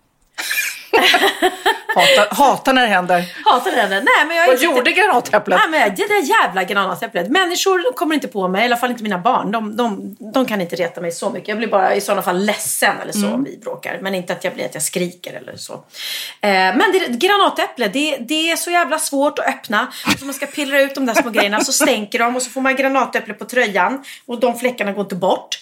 [1.97, 3.25] Hatar, hatar när det händer.
[3.45, 3.89] Hatar det.
[3.89, 5.59] Nej, men jag Vad inte- gjorde granatäpplet?
[5.59, 7.29] Nej, men det där jävla granatäpplet.
[7.29, 9.53] Människor kommer inte på mig, i alla fall inte mina barn.
[9.53, 11.49] De, de, de kan inte reta mig så mycket.
[11.49, 13.99] Jag blir bara i sådana fall ledsen eller så om vi bråkar.
[14.03, 15.73] Men inte att jag blir att jag skriker eller så.
[15.73, 15.81] Eh,
[16.51, 19.93] men det, granatäpple, det, det är så jävla svårt att öppna.
[20.19, 22.61] Så man ska pillra ut de där små grejerna så stänker de och så får
[22.61, 24.05] man granatäpple på tröjan.
[24.27, 25.59] Och de fläckarna går inte bort.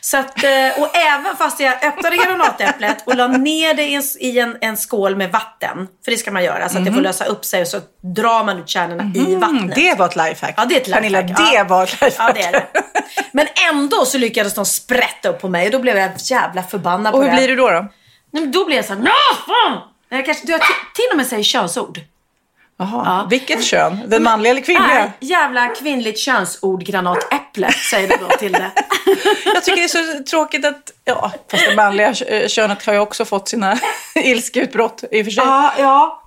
[0.00, 0.50] Så att, eh,
[0.82, 4.76] och även fast jag öppnade granatäpplet och la ner det i en, i en, en
[4.76, 5.88] skål med vatten.
[6.04, 7.80] För det ska man göra så att det får lösa upp sig och så
[8.16, 9.74] drar man ut kärnorna i Mm, vattnet.
[9.74, 10.54] det var ett lifehack.
[10.56, 11.50] Ja, det är ett Pernilla, lifehack.
[11.50, 11.64] det Ja.
[11.64, 12.14] var ett lifehack.
[12.18, 12.66] Ja, det är det.
[13.32, 17.14] Men ändå så lyckades de sprätta upp på mig och då blev jag jävla förbannad
[17.14, 17.36] Och på hur det.
[17.36, 17.70] blir du då?
[17.70, 17.86] då?
[18.46, 19.02] Då blev jag såhär,
[19.46, 19.78] fan!
[20.08, 22.00] Jag kanske, du har till, till och med säger könsord.
[22.78, 24.00] Jaha, vilket kön?
[24.06, 24.98] Den manliga eller kvinnliga?
[25.04, 28.70] Äh, jävla kvinnligt könsord granatäpple, säger du då till det.
[29.54, 32.98] Jag tycker det är så tråkigt att, ja, fast det manliga kö- könet har ju
[32.98, 33.78] också fått sina
[34.14, 35.44] ilskeutbrott i och för sig.
[35.44, 36.22] ja, ja.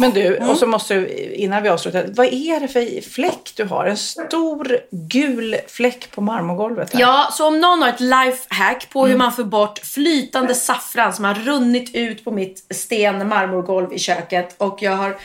[0.00, 3.64] Men du, och så måste du, innan vi avslutar, vad är det för fläck du
[3.64, 3.86] har?
[3.86, 7.00] En stor gul fläck på marmorgolvet här.
[7.00, 11.24] Ja, så om någon har ett lifehack på hur man får bort flytande saffran som
[11.24, 15.16] har runnit ut på mitt sten marmorgolv i köket och jag har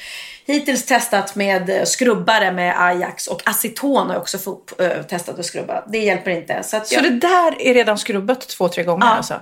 [0.52, 5.46] hittills testat med skrubbare med Ajax och aceton har jag också fått, äh, testat att
[5.46, 5.84] skrubba.
[5.88, 6.64] Det hjälper inte.
[6.64, 9.42] Så, att Så jag, det där är redan skrubbat två, tre gånger Ja, alltså?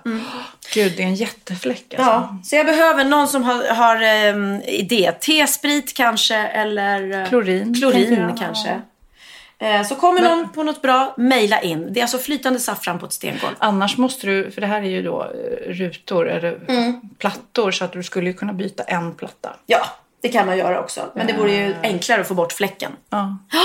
[0.74, 2.12] Gud, det är en jättefläck alltså.
[2.12, 5.12] ja, så jag behöver någon som har, har ähm, idé.
[5.12, 8.38] T-sprit kanske eller eh, Klorin, klorin jag.
[8.38, 8.82] kanske.
[9.62, 11.94] Eh, Så kommer någon på något bra, mejla in.
[11.94, 13.56] Det är alltså flytande saffran på ett stengolv.
[13.58, 17.02] Annars måste du, för det här är ju då eh, rutor eller Mm.
[17.18, 19.56] plattor så att du skulle kunna byta en platta.
[19.66, 19.82] Ja,
[20.22, 21.12] det kan man göra också.
[21.16, 22.92] Men det vore ju enklare att få bort fläcken.
[23.10, 23.38] Ja.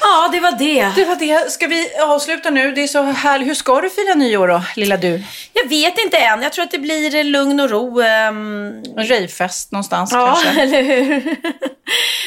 [0.00, 0.92] Ja, det var det.
[0.96, 1.50] Det var det.
[1.52, 2.72] Ska vi avsluta nu?
[2.72, 3.48] Det är så härligt.
[3.48, 5.22] Hur ska du fira nyår då, lilla du?
[5.52, 6.42] Jag vet inte än.
[6.42, 8.00] Jag tror att det blir lugn och ro.
[8.00, 10.60] ehm, En rejvfest någonstans Ja, kanske?
[10.62, 11.36] eller hur?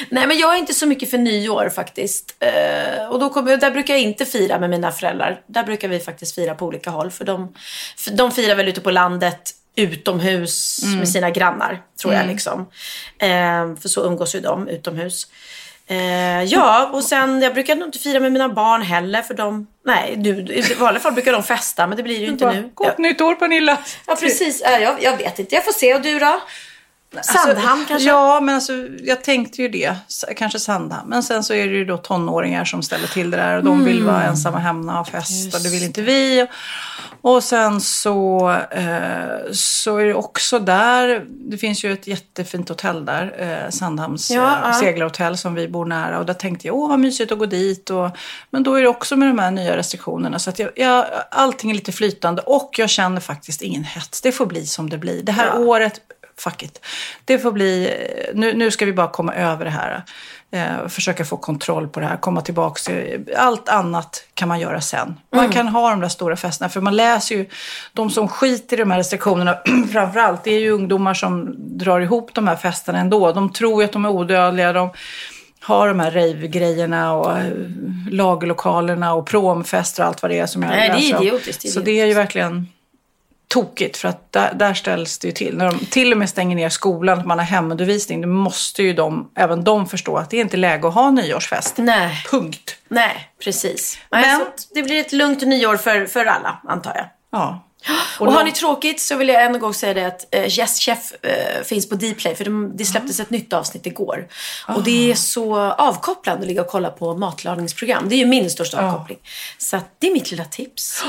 [0.10, 2.36] Nej, men jag är inte så mycket för nyår faktiskt.
[2.40, 5.42] Eh, och då kommer, där brukar jag inte fira med mina föräldrar.
[5.48, 7.12] Där brukar vi faktiskt fira på olika håll.
[7.12, 7.54] För de,
[7.98, 12.28] för de firar väl ute på landet utomhus med sina grannar, tror jag.
[12.28, 12.60] liksom.
[13.20, 15.28] Eh, för så umgås ju de utomhus.
[15.88, 19.68] Eh, ja, och sen jag brukar nog inte fira med mina barn heller för de,
[19.86, 22.72] nej, nu, i vanliga fall brukar de festa men det blir ju inte nu.
[22.74, 23.78] Gott nytt år Pernilla!
[24.08, 24.62] Ja, precis.
[24.66, 25.56] Ja, jag, jag vet inte.
[25.56, 25.96] Jag får se.
[25.96, 26.42] Och du då?
[27.24, 28.10] Sandhamn kanske?
[28.10, 29.96] Ja, men alltså, jag tänkte ju det.
[30.38, 31.10] Kanske Sandhamn.
[31.10, 33.58] Men sen så är det ju då tonåringar som ställer till det där.
[33.58, 35.56] Och de vill vara ensamma hemma och ha fest.
[35.56, 36.48] Och det vill inte vi.
[37.22, 43.06] Och sen så, eh, så är det också där, det finns ju ett jättefint hotell
[43.06, 43.36] där,
[43.66, 46.20] eh, Sandhamns Ja, eh, seglarhotell som vi bor nära.
[46.20, 47.90] Och där tänkte jag, åh vad mysigt att gå dit.
[47.90, 48.10] Och,
[48.50, 50.40] men då är det också med de här nya restriktionerna.
[50.40, 54.22] Så att jag, jag, allting är lite flytande och jag känner faktiskt ingen hets.
[54.22, 55.24] Det får bli som det blir.
[55.24, 55.60] Det här Ja.
[55.60, 56.02] året,
[56.40, 56.86] fuck it.
[57.26, 57.94] Det får bli,
[58.34, 60.04] nu, nu ska vi bara komma över det här.
[60.52, 62.80] Eh, försöka få kontroll på det här, komma tillbaka.
[62.86, 65.20] till- Allt annat kan man göra sen.
[65.32, 65.52] Man Mm.
[65.52, 66.70] kan ha de där stora festerna.
[66.70, 67.46] För man läser ju,
[67.94, 69.58] de som skiter i de här restriktionerna,
[69.92, 73.32] framförallt, det är ju ungdomar som drar ihop de här festerna ändå.
[73.32, 74.74] De tror ju att de är odödliga.
[74.74, 74.90] De
[75.62, 77.46] har de här rave-grejerna och eh,
[78.12, 81.24] lagerlokalerna och promfester och allt vad det är som jag Nej, det är om.
[81.24, 82.68] idiotiskt, Så det är ju verkligen
[83.50, 85.58] tokigt för att där, där ställs det ju till.
[85.58, 88.94] När de till och med stänger ner skolan, att man har hemundervisning, då måste ju
[88.94, 91.78] de, även de förstå att det är inte läge att ha nyårsfest.
[91.78, 92.24] Nej.
[92.32, 92.76] Punkt.
[92.88, 94.00] Nej, precis.
[94.10, 97.06] Men- att det blir ett lugnt nyår för, för alla, antar jag.
[97.32, 97.66] Ja.
[98.20, 100.60] Och, har lång- ni tråkigt så vill jag än en gång säga det att uh,
[100.60, 102.36] Yes Chef eh, finns på Dplay.
[102.36, 104.28] För de, det släpptes ett nytt avsnitt igår.
[104.68, 108.10] Och det är så avkopplande att ligga och kolla på matlagningsprogram.
[108.10, 109.18] Det är ju min största avkoppling.
[109.58, 111.04] Så att det är mitt lilla tips.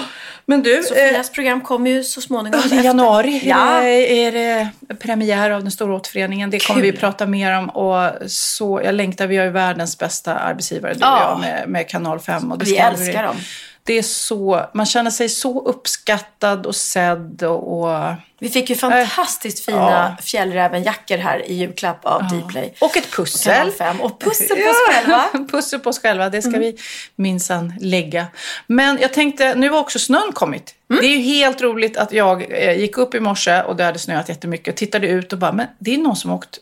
[0.46, 2.60] Men du, eh, Sofias program kommer ju så småningom.
[2.72, 3.56] i januari Ja.
[3.82, 6.50] är, det, är det premiär av den stora återföreningen.
[6.50, 6.92] Det kommer Kul.
[6.92, 7.68] vi prata mer om.
[7.70, 11.30] Och så, jag längtar, vi har ju världens bästa arbetsgivare, du och Ja.
[11.30, 12.52] jag, med, med Kanal 5.
[12.52, 13.06] Och Vi Discovery.
[13.06, 13.36] älskar dem.
[13.84, 18.76] Det är så, man känner sig så uppskattad och sedd och, och Vi fick ju
[18.76, 19.78] fantastiskt fina
[20.18, 20.22] Ja.
[20.22, 22.74] fjällrävenjackor här i julklapp av Dplay.
[22.80, 23.70] Och ett pussel.
[23.70, 24.00] 5.
[24.00, 25.24] Och pussel på oss själva.
[25.50, 26.50] Pussel på oss själva, det Mm.
[26.52, 26.76] ska vi
[27.16, 28.26] minsann lägga.
[28.66, 30.74] Men jag tänkte, nu har också snön kommit.
[30.90, 31.02] Mm.
[31.02, 33.98] Det är ju helt roligt att jag eh, gick upp i morse och det hade
[33.98, 34.76] snöat jättemycket.
[34.76, 36.58] Tittade ut och bara, men det är någon som har åkt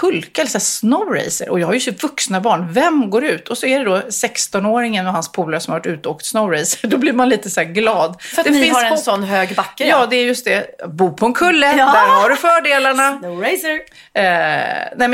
[0.00, 1.48] pulka eller så snowracer.
[1.48, 2.72] Och jag har ju vuxna barn.
[2.72, 3.48] Vem går ut?
[3.48, 6.24] Och så är det då 16-åringen och hans polare som har varit ute och åkt
[6.26, 6.88] snowracer.
[6.88, 8.22] Då blir man lite så glad.
[8.22, 8.98] För att det ni finns har en hopp.
[8.98, 9.86] sån hög backe.
[9.88, 10.66] Ja, det är just det.
[10.88, 11.84] Bo på en kulle, Ja.
[11.86, 13.10] där har du fördelarna.
[13.22, 13.74] No racer.
[14.14, 14.22] Eh,
[14.96, 15.12] nej men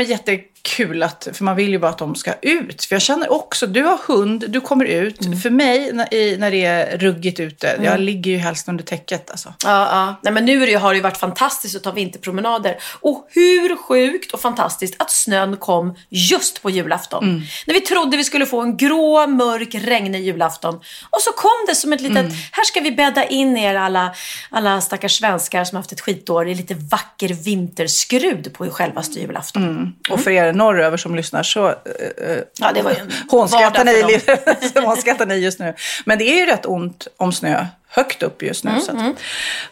[0.59, 2.85] jättekul att, för man vill ju bara att de ska ut.
[2.85, 5.25] För jag känner också, du har hund, du kommer ut.
[5.25, 5.39] Mm.
[5.39, 9.53] För mig, när, när det är ruggigt ute, jag ligger ju helst under täcket alltså.
[9.63, 10.19] Ja, ja.
[10.23, 12.77] Nej, men nu har det ju varit fantastiskt att ta vinterpromenader.
[13.01, 17.23] Och hur sjukt och fantastiskt att snön kom just på julafton.
[17.23, 17.41] Mm.
[17.67, 20.75] När vi trodde vi skulle få en grå, mörk, regnig julafton.
[21.09, 22.31] Och så kom det som ett litet, Mm.
[22.51, 24.13] här ska vi bädda in er alla,
[24.49, 29.63] alla stackars svenskar som haft ett skitår i lite vacker vinterskrud på självaste julafton.
[29.63, 29.93] Mm.
[30.09, 31.73] Och för er norröver som lyssnar så eh,
[32.31, 32.97] eh, Ja, det var ju
[33.31, 35.73] hånskrattar ni, hånskrattar ni just nu.
[36.05, 38.81] Men det är ju rätt ont om snö högt upp just Mm, nu.
[38.81, 38.97] så att.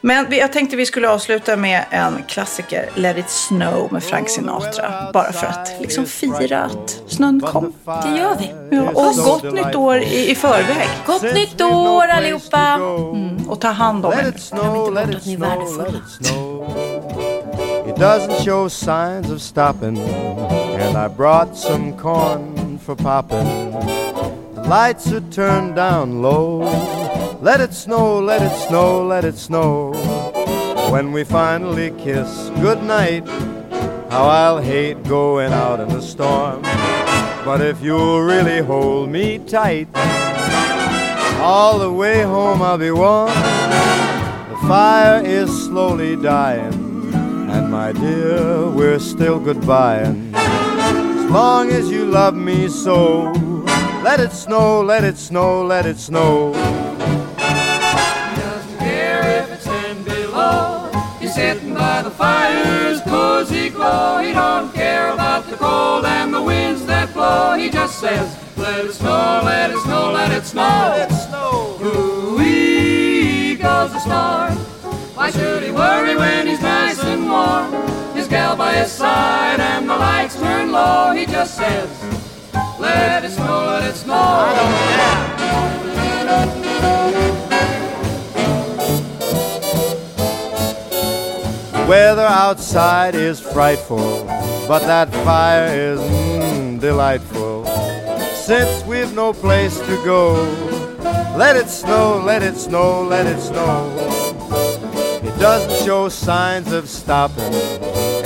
[0.01, 5.09] Men jag tänkte vi skulle avsluta med en klassiker, Let it snow med Frank Sinatra.
[5.13, 7.73] Bara för att liksom fira att snön kom.
[7.85, 8.75] Det gör vi.
[8.75, 10.87] Ja, och gott nytt år i, i förväg.
[11.05, 12.75] Gott nytt år allihopa!
[13.47, 14.33] Och ta hand om er.
[14.39, 15.83] snow, let bort it att ni är snow, värdefulla.
[15.83, 16.67] let it snow.
[17.89, 19.95] It doesn't show signs of stopping,
[20.79, 23.71] and I brought some corn for popping.
[24.53, 26.59] The lights are turned down low.
[27.41, 29.93] Let it snow, let it snow, let it snow.
[30.91, 33.27] When we finally kiss goodnight,
[34.09, 36.61] how I'll hate going out in the storm.
[37.43, 39.87] But if you'll really hold me tight,
[41.39, 43.29] all the way home I'll be warm.
[43.29, 46.73] The fire is slowly dying,
[47.13, 50.26] and my dear, we're still goodbying.
[51.29, 53.31] Long as you love me so,
[54.01, 56.53] let it snow, let it snow, let it snow.
[58.79, 60.89] care if it's ten below.
[61.19, 64.19] He's sitting by the fire's cozy glow.
[64.19, 67.55] He don't care about the cold and the winds that blow.
[67.57, 70.61] He just says, let it snow, let it snow, let it snow.
[70.61, 71.77] Let it snow.
[71.83, 74.51] Ooh-wee goes the star.
[75.15, 78.06] Why should he worry when he's nice and warm?
[78.27, 81.13] His gal by his side and the lights turn low.
[81.13, 81.89] He just says,
[82.77, 84.15] let it snow, let it snow.
[84.15, 84.73] I don't
[91.71, 91.87] care.
[91.87, 94.25] Weather outside is frightful,
[94.67, 97.65] but that fire is mm, delightful.
[98.35, 100.33] Since we've no place to go,
[101.37, 103.89] let it snow, let it snow, let it snow.
[105.23, 107.53] It doesn't show signs of stopping,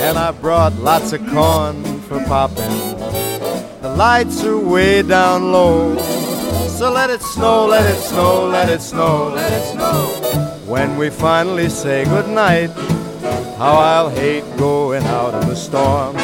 [0.02, 2.74] and I brought lots of corn for popping.
[3.82, 5.96] The lights are way down low,
[6.68, 10.58] so let it snow, let it snow, let it snow, let it snow.
[10.66, 12.70] When we finally say goodnight,
[13.58, 16.16] how I'll hate going out in the storm.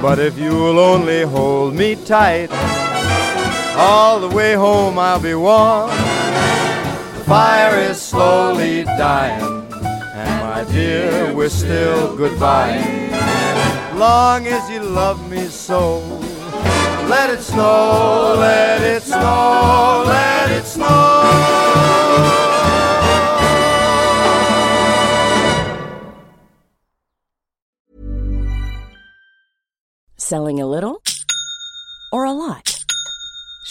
[0.00, 2.50] But if you'll only hold me tight,
[3.76, 5.90] all the way home I'll be warm.
[5.90, 9.61] The fire is slowly dying,
[10.64, 12.78] my dear, we're still goodbye.
[13.96, 15.98] Long as you love me so,
[17.08, 20.88] let it snow, let it snow, let it snow.
[30.16, 31.02] Selling a little
[32.12, 32.81] or a lot?